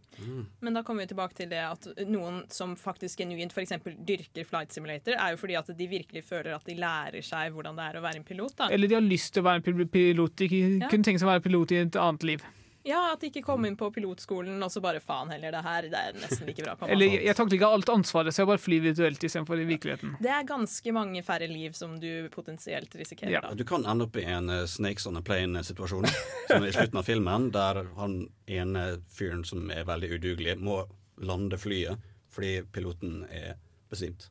[0.60, 3.74] Men da kommer vi tilbake til det at noen som faktisk genuint f.eks.
[4.08, 7.76] dyrker flight simulator, er jo fordi at de virkelig føler at de lærer seg hvordan
[7.78, 8.54] det er å være en pilot.
[8.58, 8.70] da.
[8.72, 10.36] Eller de har lyst til å være en pilot.
[10.36, 10.88] De Ja.
[10.88, 12.46] kunne tenke seg å være pilot i et annet liv.
[12.86, 15.88] Ja, At de ikke kom inn på pilotskolen og så bare faen heller, det her
[15.90, 16.76] det er nesten like bra.
[16.86, 20.14] Eller jeg, jeg takler ikke alt ansvaret, så jeg bare flyr virtuelt istedenfor i virkeligheten.
[20.22, 23.42] Det er ganske mange færre liv som du potensielt risikerer.
[23.42, 23.54] da.
[23.58, 26.06] Du kan ende opp i en uh, Snakes on a plane-situasjon,
[26.46, 28.16] som er i slutten av filmen, der han
[28.46, 30.84] ene fyren som er veldig udugelig, må
[31.16, 31.98] lande flyet
[32.36, 33.54] fordi piloten er
[33.88, 34.28] besvimt.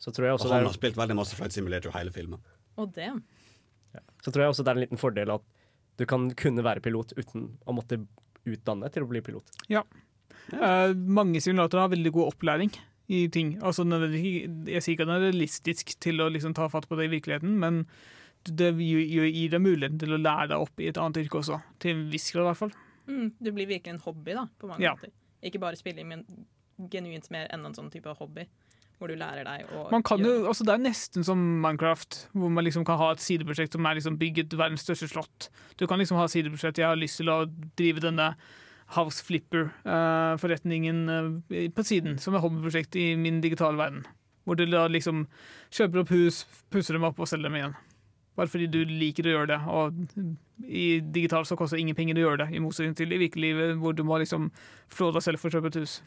[0.00, 2.40] Så tror jeg også Og han har spilt veldig masse Flight Simulator hele filmen.
[2.80, 3.08] Og det.
[4.20, 5.44] Så tror jeg også det er en liten fordel at
[6.00, 8.00] du kan kunne være pilot uten å måtte
[8.48, 9.50] utdanne til å bli pilot.
[9.68, 9.82] Ja.
[10.50, 12.72] Uh, mange simulatorer har veldig god opplæring
[13.12, 13.56] i ting.
[13.66, 17.08] Altså, jeg sier ikke at den er realistisk til å liksom ta fatt på det
[17.08, 17.82] i virkeligheten, men
[18.48, 21.58] det gir deg muligheten til å lære deg opp i et annet yrke også.
[21.82, 22.72] Til en viss grad, i hvert fall.
[23.10, 24.94] Mm, det blir virkelig en hobby, da, på mange Ja.
[24.96, 25.12] måter.
[25.44, 26.24] Ikke bare spilling, men
[26.90, 28.46] genuint mer enn en sånn type hobby.
[29.00, 32.18] Hvor du lærer deg å Man kan gjøre jo, altså Det er nesten som Minecraft,
[32.36, 35.48] hvor man liksom kan ha et sideprosjekt som er liksom bygget verdens største slott.
[35.80, 36.82] Du kan liksom ha sideprosjekt.
[36.82, 37.46] Jeg har lyst til å
[37.80, 38.34] drive denne
[38.92, 41.04] House Flipper-forretningen
[41.72, 44.04] på siden, som et hobbyprosjekt i min digitale verden.
[44.44, 45.24] Hvor du da liksom
[45.72, 46.42] kjøper opp hus,
[46.74, 47.76] pusser dem opp og selger dem igjen.
[48.36, 49.60] Bare fordi du liker å gjøre det.
[49.68, 53.20] Og i digitalt så koster det ingen penger å gjøre det, i motsetning til i
[53.20, 54.50] virkelivet, hvor du må liksom
[54.92, 56.00] flå deg selv for å kjøpe et hus.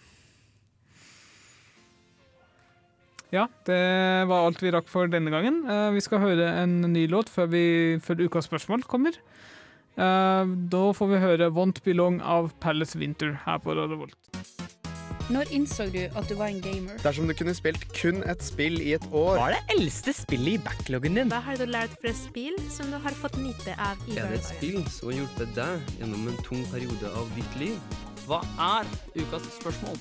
[3.34, 3.82] Ja, det
[4.30, 5.64] var alt vi rakk for denne gangen.
[5.66, 7.66] Eh, vi skal høre en ny låt før, vi,
[7.98, 9.18] før ukas spørsmål kommer.
[9.98, 14.20] Eh, da får vi høre 'Won't Belong' av Palace Winter her på Radio Volt.
[15.34, 17.00] Når innså du at du var en gamer?
[17.02, 20.60] Dersom du kunne spilt kun et spill i et år Hva er det eldste spillet
[20.60, 21.32] i backloggen din?
[21.32, 24.42] Hva har du lært fra spill som du har fått nyte av i Er det
[24.42, 27.80] et spill som har hjulpet deg gjennom en tung periode av ditt liv?
[28.28, 28.84] Hva er
[29.16, 29.96] ukas spørsmål?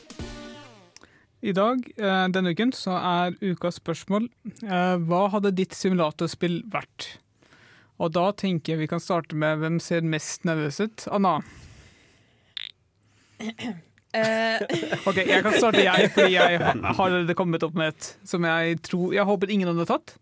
[1.42, 4.28] I dag, eh, denne uken, så er ukas spørsmål
[4.62, 7.16] eh, Hva hadde ditt simulatorspill vært?
[7.98, 11.08] Og da tenker jeg vi kan starte med hvem ser mest nervøs ut.
[11.10, 11.40] Anna.
[14.12, 14.60] Eh,
[15.08, 18.74] Ok, Jeg kan starte, jeg, fordi jeg har allerede kommet opp med et som jeg
[18.84, 20.12] tror Jeg håper ingen hadde tatt.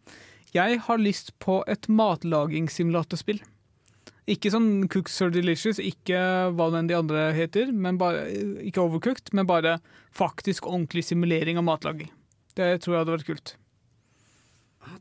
[0.54, 3.40] Jeg har lyst på et matlagingsimulatorspill.
[4.28, 6.20] Ikke sånn Cooks or Delicious, ikke
[6.56, 7.72] hva den de andre heter.
[7.72, 8.26] Men bare,
[8.66, 9.78] ikke overcooked, men bare
[10.16, 12.10] faktisk ordentlig simulering av matlaging.
[12.58, 13.54] Det tror jeg hadde vært kult.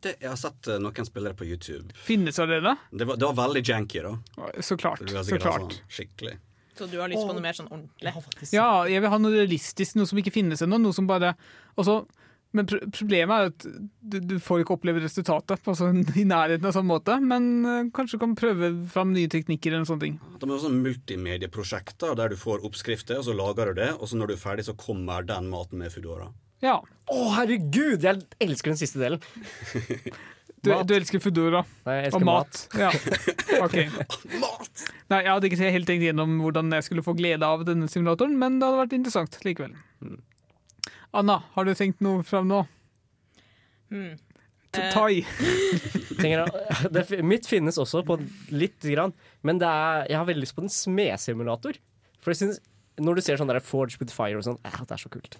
[0.03, 1.95] Det, jeg har sett eh, noen spillere på YouTube.
[1.95, 4.13] Finnes av Det var, det var veldig janky, da.
[4.61, 5.03] Så klart.
[5.09, 5.73] Så Så klart.
[5.73, 6.37] Sånn, skikkelig.
[6.79, 8.13] Så du har lyst på noe mer sånn ordentlig?
[8.55, 10.77] Ja, jeg vil ha noe realistisk, noe som ikke finnes ennå.
[10.79, 11.33] Noe som bare
[11.75, 12.05] også,
[12.57, 13.65] Men pr problemet er at
[14.01, 17.19] du, du får ikke oppleve resultatet på sånn, i nærheten av sånn måte.
[17.21, 20.15] Men eh, kanskje du kan prøve fram nye teknikker eller sånne ting.
[20.39, 24.17] Det er også multimedieprosjekter der du får oppskrifter, og så lager du det, og så
[24.17, 26.31] når du er ferdig, så kommer den maten med Foodora.
[26.65, 26.79] Ja.
[27.09, 28.03] Å, herregud!
[28.03, 29.23] Jeg elsker den siste delen.
[30.59, 32.57] Du, du elsker Foodora Nei, jeg elsker og mat.
[32.75, 32.81] mat.
[32.81, 32.89] Ja.
[34.43, 34.81] mat.
[35.07, 38.35] Nei, jeg hadde ikke helt tenkt gjennom hvordan jeg skulle få glede av denne simulatoren,
[38.41, 39.77] men det hadde vært interessant likevel.
[41.13, 42.63] Anna, har du tenkt noe fram nå?
[43.89, 44.15] Hmm.
[46.19, 46.45] Eh,
[46.91, 48.17] det, fi- mitt finnes også på
[48.51, 49.13] litt grann,
[49.47, 51.77] men det er, jeg har veldig lyst på en smedsimulator.
[52.19, 52.59] For jeg synes,
[52.99, 55.37] når du ser sånn der Forge with Fire og sånn, ja, det er så kult.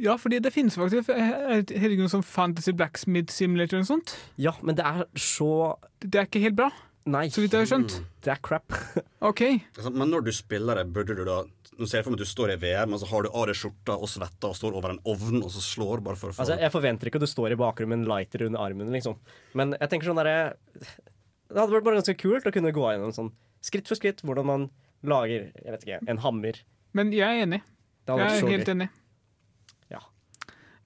[0.00, 1.34] Ja, fordi det finnes faktisk eh,
[1.74, 4.14] herregud, sånn Fantasy Blacksmith Simulator og sånt.
[4.40, 5.50] Ja, men det er så
[5.98, 6.70] Det er ikke helt bra,
[7.10, 7.26] Nei.
[7.34, 7.98] så vidt jeg har skjønt.
[8.24, 8.78] Det er crap.
[9.32, 9.42] OK.
[9.74, 11.42] Altså, Men når du spiller det, burde du da
[11.74, 13.48] Nå ser jeg for meg at du står i VR, men så har du av
[13.50, 16.36] deg skjorta og svetta og står over en ovn og så slår bare for å
[16.36, 18.92] få Altså, jeg forventer ikke at du står i bakrommet med en lighter under armen,
[18.94, 19.16] liksom.
[19.58, 23.14] Men jeg tenker sånn derre Det hadde vært bare ganske kult å kunne gå gjennom
[23.16, 23.32] sånn
[23.64, 24.68] skritt for skritt hvordan man
[25.04, 26.60] lager jeg vet ikke, en hammer.
[26.96, 27.60] Men jeg er enig.
[28.06, 28.74] Jeg er helt gøy.
[28.76, 28.88] enig.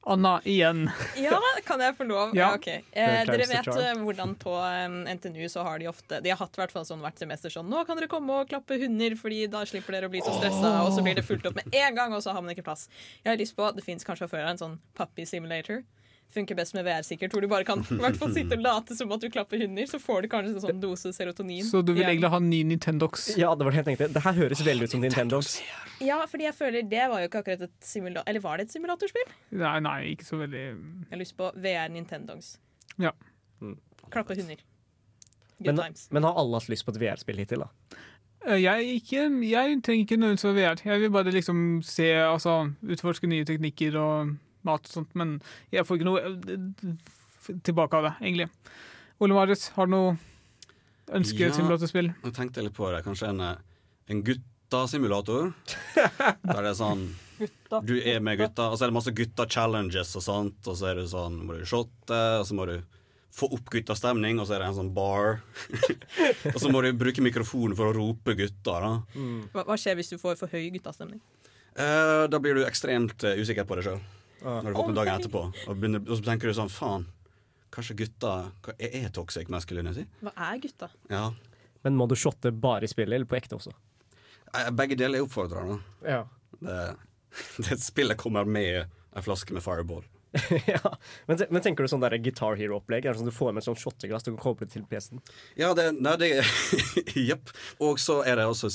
[0.09, 0.87] Anna, igjen.
[1.21, 2.33] Ja, kan jeg få lov?
[2.37, 2.55] Ja.
[2.57, 2.83] okay.
[2.93, 4.55] Eh, dere vet eh, hvordan på
[5.09, 7.69] NTNU så har de ofte De har hatt i hvert fall sånn hvert semester sånn
[7.69, 10.73] Nå kan dere komme og klappe hunder, fordi da slipper dere å bli så stressa.
[10.87, 12.89] Og så blir det fulgt opp med en gang, og så har man ikke plass.
[13.23, 15.85] Jeg har lyst på, Det fins kanskje fra før av en sånn puppy simulator.
[16.29, 18.95] Funker best med VR, sikkert, hvor du bare kan i hvert fall sitte og late
[18.99, 19.87] som at du klapper hunder.
[19.89, 21.65] Så får du kanskje en sånn dose serotonin.
[21.65, 22.11] Så du vil Ja.
[22.11, 23.31] egentlig ha en ny Nintendox?
[23.41, 24.13] Ja, det var det jeg tenkte.
[24.13, 25.55] Det her høres veldig ut som Nintendox.
[26.05, 28.73] Ja, fordi jeg føler det var jo ikke akkurat et simulator Eller var det et
[28.77, 29.33] simulatorspill?
[29.59, 32.59] Nei, nei, ikke så veldig Jeg har lyst på VR Nintendogs.
[32.99, 33.11] Ja.
[34.13, 34.61] Klappe hunder.
[35.59, 36.09] Good Men, times.
[36.13, 37.97] men har alle hatt lyst på et VR-spill hittil, da?
[38.47, 40.85] Eh, Jeg, ikke, jeg trenger ikke nødvendigvis å være VR.
[40.93, 42.55] Jeg vil bare liksom se, altså
[42.87, 44.37] utforske nye teknikker og
[44.67, 45.39] mat og sånt, men
[45.75, 48.49] jeg får ikke noe eh, tilbake av det, egentlig.
[49.23, 50.17] Ole Marius, har du noe
[51.17, 51.55] ønske ja,
[52.37, 53.01] tenkte jeg litt på det.
[53.07, 53.57] Kanskje en, eh,
[54.13, 55.53] en guttasimulator.
[56.45, 57.09] Der det er sånn
[57.87, 60.61] Du er med gutta, og så er det masse gutta-challenges og sånt.
[60.67, 62.79] Og så er det sånn, må du shotte, og så må du
[63.39, 65.41] få opp guttastemning, og så er det en sånn bar.
[66.55, 68.93] og så må du bruke mikrofonen for å rope gutta, da.
[69.55, 71.21] Hva, hva skjer hvis du får for høy guttastemning?
[71.79, 74.01] Eh, da blir du ekstremt eh, usikker på deg sjøl.
[74.43, 75.45] Når du våkner dagen etterpå.
[75.67, 77.07] Og, begynner, og så tenker du sånn faen,
[77.75, 78.35] kanskje gutta
[78.65, 80.07] hva, Er er toxic masculinity?
[80.25, 80.91] Hva er gutta?
[81.11, 81.29] Ja.
[81.87, 83.75] Men må du shotte bare i spillet, eller på ekte også?
[84.77, 85.81] Begge deler er oppfordrende.
[86.07, 86.23] Ja.
[86.61, 86.79] Det,
[87.69, 90.07] det spillet kommer med ei flaske med Fireball.
[90.67, 90.99] ja.
[91.27, 93.07] men, men tenker du sånn der Guitar Hero-opplegg?
[93.07, 95.23] Er det sånn Du får med et sånt shotteglass du kan koble til PC-en?
[95.57, 96.29] Ja, det, nei, det
[97.29, 97.53] Jepp.
[97.85, 98.71] Og så er det også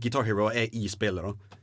[0.00, 1.60] Guitar Hero er i spillet, da.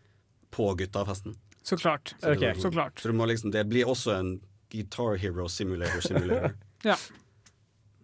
[0.54, 1.36] På guttafesten.
[1.64, 2.16] Så klart.
[2.20, 2.53] Så, okay.
[2.59, 2.99] Så klart.
[2.99, 4.34] så du må liksom, det blir også en
[4.74, 6.53] Guitar Hero Simulator Simulator.
[6.84, 6.97] Ja.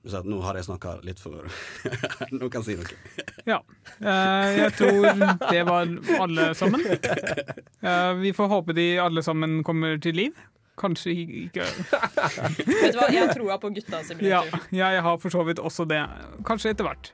[0.07, 1.43] Så at nå har jeg snakka litt for
[2.32, 3.34] Nå kan jeg si noe.
[3.49, 3.57] Ja.
[3.99, 5.07] Eh, jeg tror
[5.51, 5.89] det var
[6.24, 6.86] alle sammen.
[6.88, 10.39] Eh, vi får håpe de alle sammen kommer til liv.
[10.80, 11.66] Kanskje ikke
[12.70, 14.62] Vet du hva, Jeg har troa på gutta Ja, simulator.
[14.80, 15.99] jeg har for så vidt også det.
[16.47, 17.12] Kanskje etter hvert.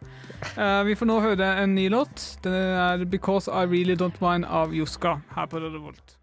[0.53, 2.27] Eh, vi får nå høre en ny låt.
[2.45, 6.17] Det er 'Because I Really Don't Mind' av Joska her på Røde Volt.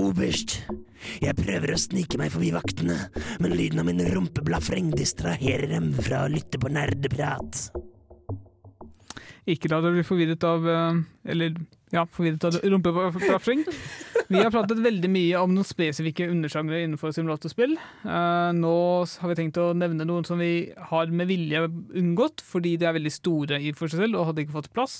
[0.00, 0.58] Oberst,
[1.22, 2.96] jeg prøver å snike meg forbi vaktene,
[3.42, 7.68] men lyden av min rumpeblafreng distraherer dem fra å lytte på nerdeprat.
[9.50, 11.00] Ikke la deg bli forvirret av eh,
[11.34, 11.56] Eller
[11.92, 13.60] ja, forvirret av rumpeblafreng.
[14.24, 17.76] Vi har pratet veldig mye om noen spesifikke undersjangre innenfor simulatorspill.
[17.76, 22.78] Eh, nå har vi tenkt å nevne noen som vi har med vilje unngått, fordi
[22.80, 24.96] de er veldig store i for seg selv og hadde ikke fått plass.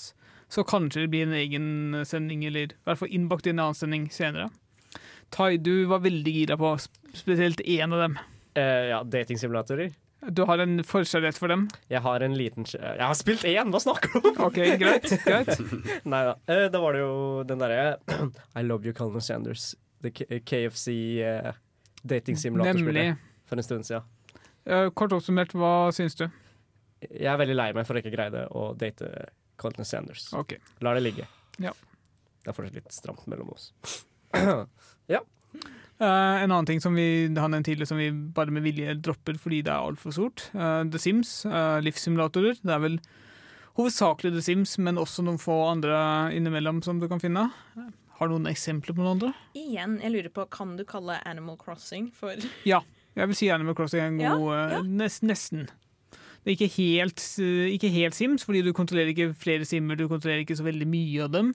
[0.52, 3.78] Så kanskje det blir en egen sending, eller i hvert fall innbakt i en annen
[3.78, 4.50] sending senere.
[5.34, 6.76] Tai, du var veldig gira på
[7.16, 8.18] spesielt én av dem.
[8.54, 9.94] Uh, ja, datingsimulatorer.
[10.32, 11.66] Du har en forkjærlighet for dem?
[11.92, 14.38] Jeg har en liten Jeg har spilt én, hva snakker du om?!
[14.46, 15.52] Ok, greit, greit.
[16.12, 16.36] Nei da.
[16.48, 17.16] Uh, da var det jo
[17.48, 17.96] den derre
[18.58, 19.74] I love you, Colonel Sanders.
[20.04, 21.52] The KFC uh,
[22.04, 22.94] datingsimulatorspillet.
[22.94, 23.44] Nemlig.
[23.48, 24.08] For en stund siden.
[24.64, 26.28] Uh, Kort oppsummert, hva syns du?
[27.10, 29.10] Jeg er veldig lei meg for å ikke greide å date
[29.60, 30.32] Colin Sanders.
[30.32, 30.58] Okay.
[30.84, 31.28] Lar det ligge.
[31.62, 31.72] Ja.
[32.44, 33.70] Det er fortsatt litt stramt mellom oss.
[35.14, 35.20] ja.
[36.00, 39.36] Uh, en annen ting som vi har nevnt tidligere som vi bare med vilje dropper
[39.38, 40.48] fordi det er altfor stort.
[40.52, 42.58] uh, The Sims, uh, livssimulatorer.
[42.60, 42.98] Det er vel
[43.78, 45.96] hovedsakelig The Sims, men også noen få andre
[46.34, 47.46] innimellom som du kan finne.
[48.18, 49.32] Har du noen eksempler på noen andre?
[49.58, 52.82] Igjen, jeg lurer på, kan du kalle Animal Crossing for Ja,
[53.14, 55.68] jeg vil si Animal Crossing er en Ja, god Nest, Nesten.
[56.44, 60.06] Det er ikke helt, eh, ikke helt Sims, fordi du kontrollerer ikke flere simmer, du
[60.08, 61.54] kontrollerer ikke så veldig mye av dem.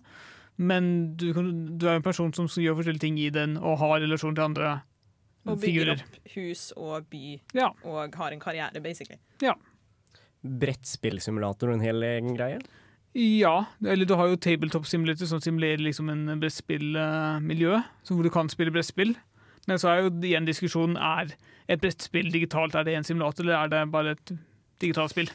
[0.58, 1.30] Men du,
[1.78, 4.72] du er en person som gjør forskjellige ting i den, og har relasjon til andre
[5.46, 6.02] Og bygger figurer.
[6.04, 7.70] opp hus og by Ja.
[7.86, 9.20] og har en karriere, basically.
[9.42, 9.54] Ja.
[10.44, 12.60] Brettspillsimulator og en hel egen greie.
[13.18, 18.30] Ja, eller du har jo Tabletop Simulator som simulerer liksom en brettspillmiljø, så hvor du
[18.34, 19.16] kan spille brettspill.
[19.68, 21.34] Men så er jo igjen diskusjonen er
[21.70, 24.32] et brettspill digitalt, er det en simulator, eller er det bare et
[24.82, 25.32] digitalt spill?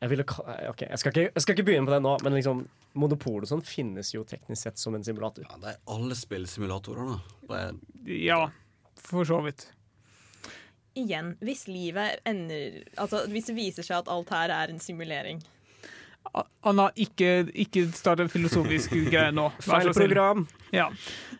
[0.00, 2.66] Jeg, vil, okay, jeg, skal ikke, jeg skal ikke begynne på det nå, men liksom
[2.96, 5.44] Monopol og sånn finnes jo teknisk sett som en simulator.
[5.48, 7.16] Ja, det er alle spillsimulatorer,
[7.48, 7.64] da.
[8.08, 8.42] Ja,
[9.00, 9.68] for så vidt.
[10.96, 15.42] Igjen, hvis livet ender Altså, hvis det viser seg at alt her er en simulering
[16.66, 19.46] Anna, ikke, ikke start en filosofisk greie nå.
[19.62, 20.10] Vær Feil så snill.
[20.10, 20.46] program.
[20.74, 20.88] Ja.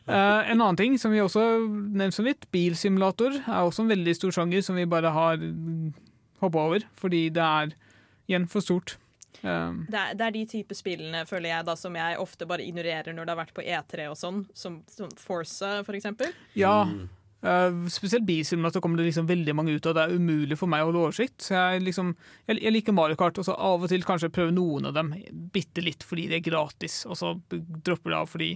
[0.07, 4.15] Uh, en annen ting som vi også nevnte så vidt, bilsimulator er også en veldig
[4.17, 5.43] stor sjanger som vi bare har
[6.43, 7.75] hoppa over, fordi det er
[8.27, 8.97] igjen for stort.
[9.43, 9.85] Um.
[9.91, 13.13] det er, det er de type spillene føler jeg da som jeg ofte bare ignorerer
[13.13, 16.33] når det har vært på E3 og sånn, som, som Forza for eksempel.
[16.57, 16.87] ja,
[17.45, 19.99] uh, spesielt bilsimulator kommer det liksom veldig mange ut av.
[19.99, 21.39] Det er umulig for meg å holde oversikt.
[21.45, 22.15] Så jeg, liksom,
[22.49, 25.13] jeg, jeg liker Mario Kart, og så av og til kanskje prøve noen av dem
[25.55, 28.55] bitte litt fordi det er gratis, og så dropper det av fordi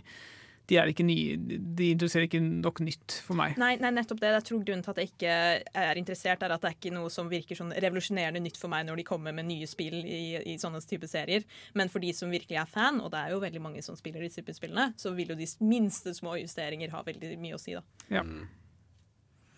[0.70, 3.56] de er ikke nye, de interesserer ikke nok nytt for meg.
[3.58, 4.30] Nei, nei, nettopp det.
[4.36, 5.34] Jeg tror grunnen til at jeg ikke
[5.82, 8.86] er interessert, er at det er ikke noe som virker sånn revolusjonerende nytt for meg
[8.86, 11.46] når de kommer med nye spill i, i sånne type serier.
[11.78, 14.22] Men for de som virkelig er fan, og det er jo veldig mange som spiller
[14.22, 17.74] disse type spillene, så vil jo de minste små justeringer ha veldig mye å si,
[17.74, 17.82] da.
[18.14, 18.24] Ja.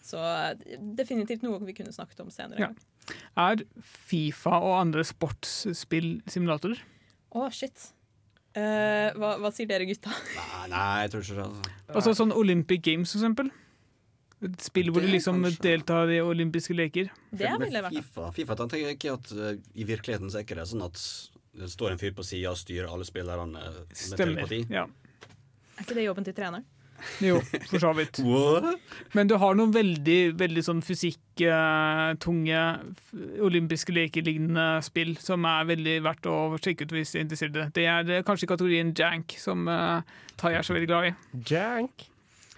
[0.03, 2.73] Så eh, definitivt noe vi kunne snakket om senere.
[2.73, 3.17] Ja.
[3.37, 6.81] Er Fifa og andre sportsspill simulatorer?
[7.37, 7.93] Å, shit.
[8.53, 10.13] Eh, hva, hva sier dere, gutta?
[10.37, 11.45] nei, nei, jeg tror ikke det.
[11.49, 11.93] Altså.
[11.97, 13.51] Altså sånn Olympic Games, for eksempel.
[14.43, 15.63] Et spill hvor du liksom kanskje.
[15.63, 17.13] deltar i olympiske leker.
[17.31, 20.45] Det Men ville vært FIFA, FIFA tenker jeg ikke at uh, I virkeligheten så er
[20.47, 20.99] ikke det sånn at
[21.63, 24.19] det står en fyr på sida og styrer alle spillerne med Stemmer.
[24.25, 24.61] telepati.
[24.73, 24.87] Ja.
[25.77, 26.65] Er ikke det jobben til treneren?
[27.25, 27.41] Jo,
[27.71, 28.21] for så vidt.
[29.17, 32.63] Men du har noen veldig, veldig sånn fysikktunge
[33.43, 37.61] olympiske leker-lignende spill som er veldig verdt å sjekke ut hvis du er interessert i
[37.61, 37.69] det.
[37.79, 40.01] Det er eh, kanskje kategorien jank, som uh,
[40.41, 41.15] Tai er så veldig glad i.
[41.53, 42.09] Jank?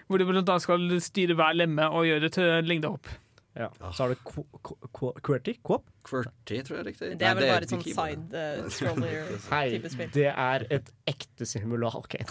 [0.05, 3.09] Hvor du blant annet skal styre hver lemme og gjøre til lengdehopp.
[3.55, 3.69] Ja.
[3.95, 5.53] Så har du QWERTY?
[5.63, 5.85] Quop?
[6.03, 7.09] QWERTY, tror jeg er riktig.
[7.19, 10.09] Det er vel Nei, bare et sånn side uh, spill.
[10.11, 11.95] det er et ekte simulat.
[12.03, 12.27] Okay.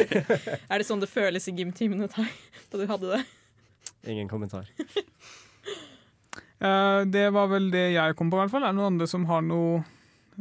[0.72, 2.08] Er det sånn det føles i gymtimene?
[2.72, 3.22] Da du hadde det?
[4.08, 4.66] ingen kommentar.
[6.60, 8.64] uh, det var vel det jeg kom på, i hvert fall.
[8.64, 9.84] Er det noen andre som har noe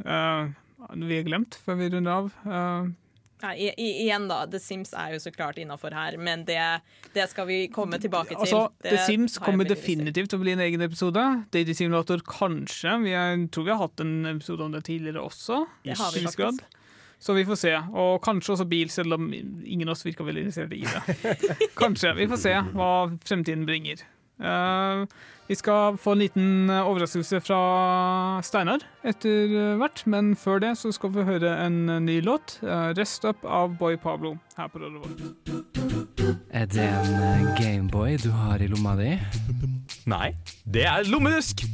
[0.07, 0.47] uh,
[0.95, 2.31] vi har glemt før vi runder av?
[2.43, 2.87] Eh,
[3.43, 6.59] Nei, i, i, igjen da, The Sims er jo så klart innafor her, men det,
[7.15, 8.43] det skal vi komme tilbake til.
[8.45, 11.25] Altså, The Sims kommer definitivt til å bli en egen episode.
[11.51, 12.95] Dating Simulator kanskje.
[13.03, 15.65] Vi er, tror vi har hatt en episode om det tidligere også.
[15.83, 16.63] Det har vi faktisk.
[17.23, 17.75] Så vi får se.
[17.95, 21.67] Og kanskje også bil, selv om ingen av oss virker veldig interessert i det.
[21.79, 22.11] Kanskje.
[22.17, 22.89] Vi får se hva
[23.23, 24.01] fremtiden bringer.
[24.41, 25.05] Eh,
[25.47, 27.59] vi skal få en liten eh, overraskelse fra
[28.41, 32.59] Steinar etter eh, hvert, men før det så skal vi høre en eh, ny låt.
[32.63, 35.03] uh, 'Rest Up' av Boy Pablo her på Radio.
[36.49, 39.19] Er det en eh, Gameboy du har i lomma di?
[40.05, 40.33] Nei,
[40.65, 41.65] det er lommerusk!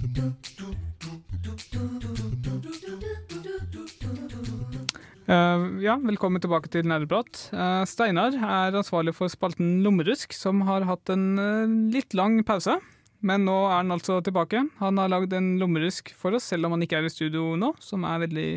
[5.30, 7.38] Eh, ja, velkommen tilbake til Nerdeprat.
[7.54, 12.80] Eh, Steinar er ansvarlig for spalten Lommerusk, som har hatt en eh, litt lang pause.
[13.22, 14.64] Men nå er han altså tilbake.
[14.80, 17.76] Han har lagd en lommerusk for oss, selv om han ikke er i studio nå,
[17.84, 18.48] som er veldig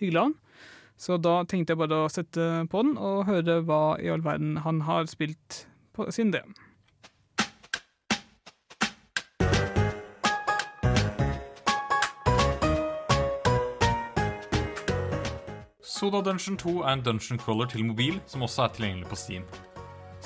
[0.00, 0.36] hyggelig av han.
[0.96, 4.62] Så da tenkte jeg bare å sette på den og høre hva i all verden
[4.64, 6.46] han har spilt på sin del.
[15.94, 19.44] Soda Dungeon 2 er en dungeon crawler til mobil som også er tilgjengelig på Steam.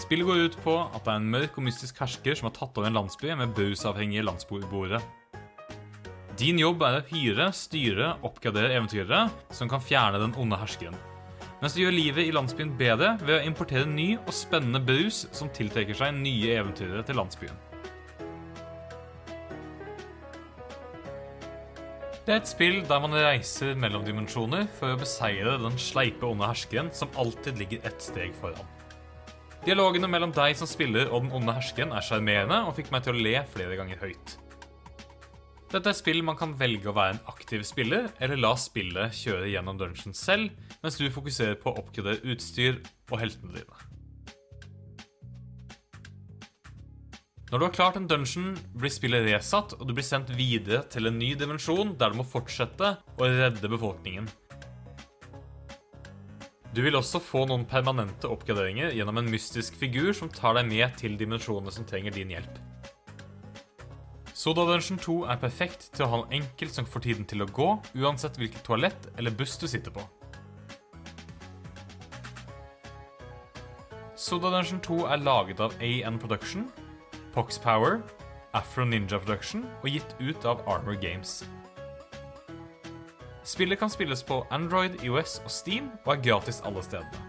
[0.01, 2.79] Spillet går ut på at det er en mørk og mystisk hersker som har tatt
[2.81, 5.03] over en landsby med bausavhengige landsboere.
[6.41, 10.97] Din jobb er å hyre, styre, oppgradere eventyrere som kan fjerne den onde herskeren.
[11.61, 15.53] Mens du gjør livet i landsbyen bedre ved å importere ny og spennende brus som
[15.53, 17.68] tiltrekker seg nye eventyrere til landsbyen.
[22.29, 26.45] Det er et spill der man reiser mellom dimensjoner for å beseire den sleipe onde
[26.45, 28.69] herskeren som alltid ligger ett steg foran.
[29.65, 33.17] Dialogene mellom deg som spiller og den onde herskeren er sjarmerende og fikk meg til
[33.17, 34.35] å le flere ganger høyt.
[35.73, 39.49] Dette er spill man kan velge å være en aktiv spiller, eller la spillet kjøre
[39.49, 40.53] gjennom dungeon selv,
[40.85, 43.88] mens du fokuserer på å oppgradere utstyr og heltene dine.
[47.49, 51.09] Når du har klart en dungeon, blir spillet resatt, og du blir sendt videre til
[51.09, 54.27] en ny dimensjon der du må fortsette å redde befolkningen.
[56.77, 60.99] Du vil også få noen permanente oppgraderinger gjennom en mystisk figur som tar deg med
[61.01, 62.59] til dimensjonene som trenger din hjelp.
[64.37, 67.49] Soda Dungeon 2 er perfekt til å ha noe enkelt som får tiden til å
[67.49, 70.05] gå, uansett hvilket toalett eller buss du sitter på.
[74.21, 76.69] Soda Dungeon 2 er laget av AN Production,
[77.39, 78.01] Pox Power,
[78.53, 81.45] Afro Ninja Production og gitt ut av Armor Games.
[83.47, 87.23] Spillet kan spilles på Android, IOS og Steam og er gratis alle stedene.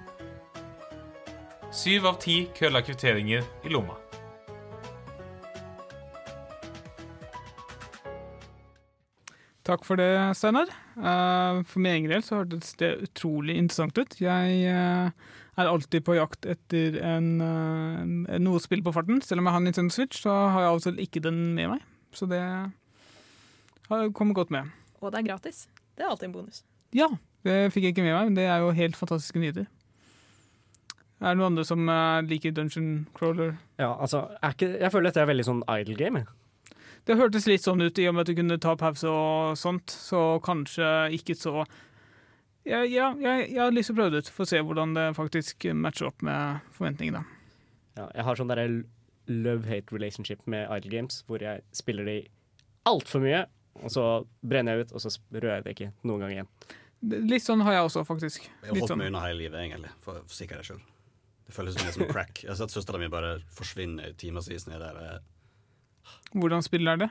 [1.69, 3.99] Syv av ti kølla kvitteringer i lomma.
[9.69, 10.73] Takk for det, Steinar.
[10.97, 14.17] Eh, For min egen del så hørtes det utrolig interessant ut.
[14.17, 15.13] Jeg eh,
[15.59, 19.21] er alltid på jakt etter en, eh, noe spill på farten.
[19.25, 21.81] Selv om jeg har Nintendo Switch, så har jeg altså ikke den med meg.
[22.15, 22.41] Så det
[23.89, 24.69] har kommet godt med.
[25.01, 25.67] Og det er gratis.
[25.95, 26.63] Det er alltid en bonus.
[26.95, 27.09] Ja,
[27.45, 29.67] det fikk jeg ikke med meg, men det er jo helt fantastiske nyheter.
[31.19, 33.57] Er det noen andre som eh, liker Dungeon Crawler?
[33.79, 36.23] Ja, altså, er ikke, jeg føler dette er veldig sånn idle game.
[37.07, 39.91] Det hørtes litt sånn ut i og med at du kunne ta pause og sånt,
[39.91, 40.87] så kanskje
[41.17, 41.63] ikke så
[42.67, 44.95] Ja, ja jeg, jeg har lyst til å prøve det ut, for å se hvordan
[44.97, 47.23] det faktisk matcher opp med forventningene.
[47.99, 48.67] Ja, jeg har sånn derre
[49.29, 52.19] love-hate relationship med idle games, hvor jeg spiller de
[52.89, 53.45] altfor mye,
[53.79, 54.05] og så
[54.41, 56.53] brenner jeg ut, og så rører jeg det ikke noen gang igjen.
[57.29, 58.49] Litt sånn har jeg også, faktisk.
[58.49, 58.99] Jeg har holdt sånn.
[58.99, 60.81] meg unna hele livet, egentlig, for for sikkerhets skyld.
[61.47, 62.43] Det føles som, som crack.
[62.43, 65.21] Jeg har sett søstera mi bare forsvinne i timevis ned der.
[66.35, 67.09] Hvordan spiller er det?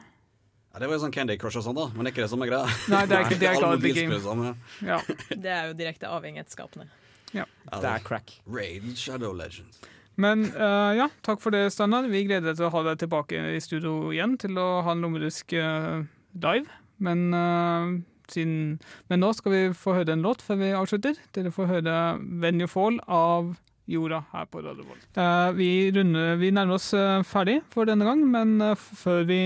[0.79, 2.31] Ja, det var jo sånn Candy Crush og sånn, da, men det er ikke det
[2.31, 2.67] som er greia.
[2.87, 4.51] Nei, det er ikke- det er ikke det er game.
[4.87, 4.99] Ja.
[5.43, 6.87] Det er jo direkte avhengighetsskapende.
[7.35, 7.47] Ja.
[7.67, 8.37] Det er crack.
[8.47, 9.81] Raid Shadow Legends.
[10.15, 12.07] Men uh, ja, takk for det, Steinar.
[12.07, 15.03] Vi gleder oss til å ha deg tilbake i studio igjen til å ha en
[15.03, 16.07] lommerusk uh,
[16.39, 16.71] live.
[17.03, 17.99] Men, uh,
[18.31, 18.79] siden,
[19.11, 21.19] men nå skal vi få høre en låt før vi avslutter.
[21.35, 23.57] Dere får høre 'When You Fall' av
[23.89, 25.07] Jorda her på Radio Volt.
[25.17, 29.39] Eh, vi, vi nærmer oss eh, ferdig for denne gang, men eh, før vi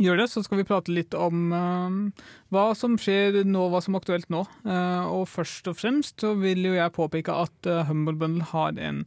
[0.00, 2.24] gjør det, så skal vi prate litt om uh,
[2.54, 4.44] hva som skjer nå, hva som er aktuelt nå.
[4.64, 8.80] Uh, og først og fremst så vil jo jeg påpeke at uh, Humble Bundle har
[8.80, 9.04] en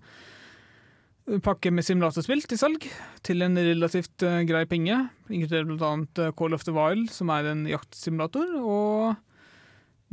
[1.44, 2.88] pakke med simulatorspill til salg,
[3.24, 4.98] til en relativt eh, grei penge.
[5.32, 6.32] Inkludert bl.a.
[6.36, 9.16] Call of the Wild, som er en jaktsimulator, og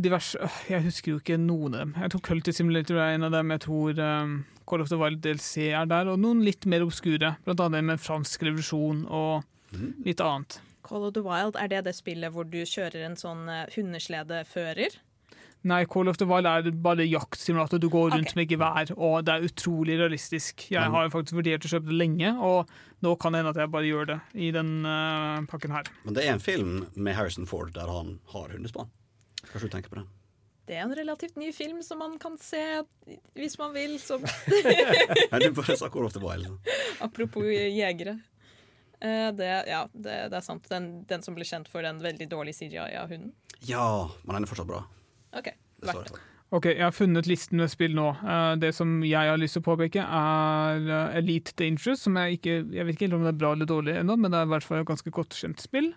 [0.01, 1.95] diverse øh, Jeg husker jo ikke noen av dem.
[1.99, 3.51] Jeg tror Culty Simulator er en av dem.
[3.57, 4.39] Jeg tror eh,
[4.70, 7.35] Call of the Wild DLC er der, og noen litt mer obskure.
[7.45, 9.42] Blant annet med fransk revolusjon og
[10.07, 10.61] litt annet.
[10.91, 14.96] Call of the Wild, er det det spillet hvor du kjører en sånn eh, hundesledefører?
[15.71, 17.79] Nei, Call of the Wild er bare jaktsimulator.
[17.79, 18.38] Du går rundt okay.
[18.41, 20.64] med gevær, og det er utrolig realistisk.
[20.72, 22.71] Jeg har faktisk vurdert å kjøpe det lenge, og
[23.04, 25.91] nå kan det hende at jeg bare gjør det i den uh, pakken her.
[26.07, 28.91] Men det er en film med Harrison Ford der han har hundespann.
[29.45, 30.08] Kanskje du tenker på den?
[30.67, 32.64] Det er en relativt ny film som man kan se
[33.38, 33.99] hvis man vil.
[34.03, 34.18] Så
[35.45, 36.50] du bare sa Call of the Wild.
[37.04, 38.18] apropos jegere.
[39.01, 40.67] Eh, det, ja, det, det er sant.
[40.68, 43.33] Den, den som ble kjent for den veldig dårlige CGI av hunden.
[43.64, 44.85] Ja, men den er fortsatt bra.
[45.37, 45.55] OK,
[45.85, 46.27] verdt det.
[46.51, 48.09] Ok, jeg har funnet listen med spill nå.
[48.27, 52.41] Eh, det som jeg har lyst til å påpeke, er eh, Elite Dangerous, som jeg
[52.41, 54.49] ikke Jeg vet ikke helt om det er bra eller dårlig ennå, men det er
[54.49, 55.93] i hvert fall et ganske godt kjent spill.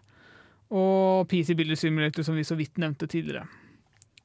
[0.74, 3.48] Og PC Builder Simulator, som vi så vidt nevnte tidligere.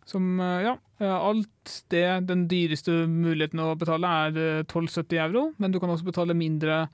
[0.08, 5.80] Som, ja Alt det Den dyreste muligheten å betale er eh, 12,70 euro, men du
[5.80, 6.86] kan også betale mindre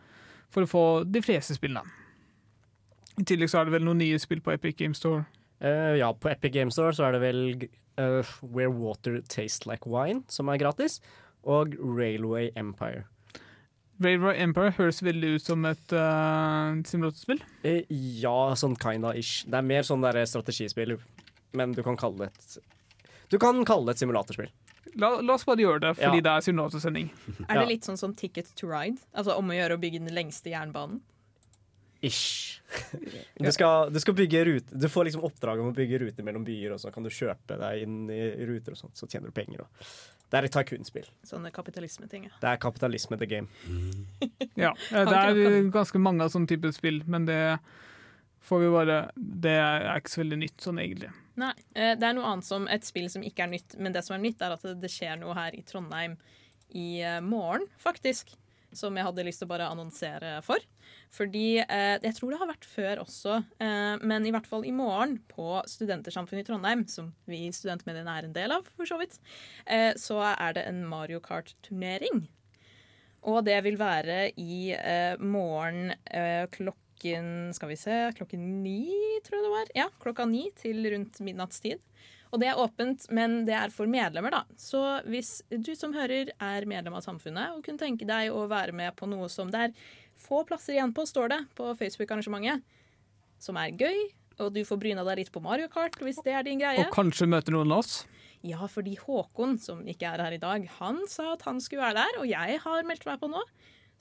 [0.52, 1.84] for å få de fleste spillene.
[3.20, 5.22] I tillegg så er det vel noen nye spill på Epic Game Store.
[5.62, 7.42] Uh, ja, på Epic Game Store så er det vel
[8.00, 10.98] uh, Where Water Tastes Like Wine som er gratis,
[11.46, 13.04] og Railway Empire.
[14.02, 17.42] Railway Empire høres veldig ut som et uh, simulatorspill.
[17.62, 19.44] Uh, ja, sånn kinda ish.
[19.46, 20.96] Det er mer sånn strategispill,
[21.54, 22.72] men du kan kalle det et
[23.30, 24.50] Du kan kalle det et simulatorspill.
[25.00, 26.26] La, la oss bare gjøre det, fordi Ja.
[26.26, 27.10] det er simulatorsending.
[27.48, 29.00] Er det litt sånn som Ticket to Ride?
[29.14, 31.00] Altså om å gjøre å bygge den lengste jernbanen?
[32.04, 32.60] Ish.
[33.40, 36.44] Du skal, du skal bygge rute Du får liksom oppdrag om å bygge ruter mellom
[36.44, 39.32] byer, og så kan du kjøpe deg inn i ruter og sånt, så tjener du
[39.36, 39.62] penger.
[39.64, 39.88] Og.
[40.30, 41.06] Det er et tycoon-spill.
[41.24, 42.24] Sånne kapitalismeting.
[42.28, 42.34] ja.
[42.42, 43.48] Det er kapitalisme the game.
[44.56, 47.58] Ja, eh, det er ganske mange av sånne typer spill, men det
[48.44, 51.10] får vi bare Det er ikke så veldig nytt sånn, egentlig.
[51.40, 54.04] Nei, eh, det er noe annet som et spill som ikke er nytt, men det
[54.06, 56.16] som er nytt, er at det, skjer noe her i Trondheim
[56.70, 58.36] i eh, morgen, faktisk.
[58.74, 60.62] Som jeg hadde lyst til å bare annonsere for.
[61.14, 63.36] Fordi eh, Jeg tror det har vært før også,
[64.02, 68.26] men i hvert fall i morgen på Studentersamfunnet i Trondheim, som vi i Studentmediene er
[68.26, 69.20] en del av, for så vidt,
[70.02, 72.24] så er det en Mario Kart-turnering.
[73.30, 74.74] Og det vil være i
[75.22, 76.44] morgen eh,
[77.04, 78.88] klokken Skal vi se Klokken ni,
[79.24, 79.72] tror jeg det var.
[79.74, 81.80] Ja, klokka ni til rundt midnattstid.
[82.32, 84.42] Og det er åpent, men det er for medlemmer, da.
[84.58, 88.72] Så hvis du som hører er medlem av samfunnet og kunne tenke deg å være
[88.74, 89.76] med på noe som det er
[90.18, 92.64] få plasser igjen på, står det på Facebook-arrangementet,
[93.38, 94.10] som er gøy,
[94.40, 96.82] og du får bryna deg litt på Mario Kart hvis det er din greie.
[96.82, 98.02] Og kanskje møte noen av oss.
[98.44, 102.02] Ja, fordi Håkon, som ikke er her i dag, han sa at han skulle være
[102.02, 103.44] der, og jeg har meldt meg på nå.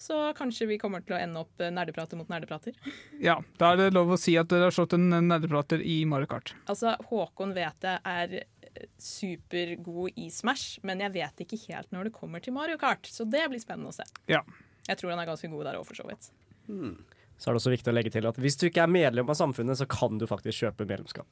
[0.03, 2.75] Så kanskje vi kommer til å ende opp eh, nerdeprater mot nerdeprater.
[3.23, 6.27] Ja, Da er det lov å si at dere har slått en nerdeprater i Mario
[6.33, 6.51] Kart.
[6.67, 12.09] Altså, Håkon vet jeg er eh, supergod i Smash, men jeg vet ikke helt når
[12.09, 13.07] det kommer til Mario Kart.
[13.07, 14.03] Så det blir spennende å se.
[14.27, 14.43] Ja.
[14.89, 16.27] Jeg tror han er ganske god der òg, for så vidt.
[16.67, 19.39] Så er det også viktig å legge til at hvis du ikke er medlem av
[19.39, 21.27] samfunnet, så kan du faktisk kjøpe medlemskap.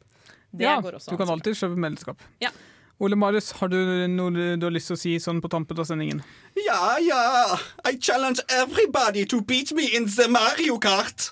[0.51, 2.23] Det ja, går også du kan alltid kjøpe medlemskap.
[2.43, 2.55] Ja.
[3.01, 3.77] Ole Marius, har du
[4.13, 4.29] noe
[4.61, 6.19] du har lyst til å si sånn på tampen av sendingen?
[6.67, 7.57] Ja, ja.
[7.89, 11.31] I challenge everybody to beat me in the Mario Kart.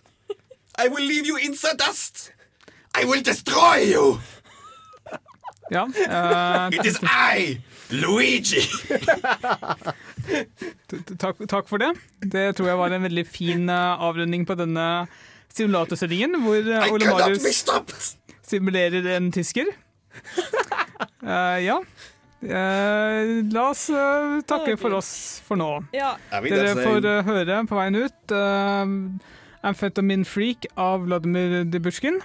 [0.81, 2.31] I will leave you in the dust.
[2.97, 4.17] I will destroy you.
[5.69, 5.83] Ja.
[5.85, 7.59] Uh, It is I,
[7.93, 8.63] Luigi.
[11.21, 11.91] takk, takk for det.
[12.25, 14.87] Det tror jeg var en veldig fin eh, avrunding på denne
[15.53, 18.15] simulatorsendingen, hvor eh, Ole Marius
[18.49, 19.69] simulerer en tysker.
[21.19, 21.75] Eh, ja.
[22.39, 25.67] Uh, la oss uh, takke for oss for nå.
[25.91, 26.13] Ja.
[26.31, 28.87] Dere får høre på veien ut uh,
[29.67, 32.21] Amphetamin Freak av Vladimir Dibusjkin.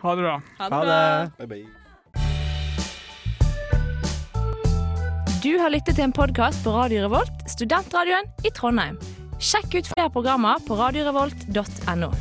[0.00, 0.38] Ha det bra.
[0.62, 0.96] Ha det bra.
[1.36, 1.68] Bye, bye.
[5.40, 8.98] Du har lyttet til en podkast på Radio Revolt, studentradioen i Trondheim.
[9.40, 12.12] Sjekk ut flere programmer på radiorevolt.no.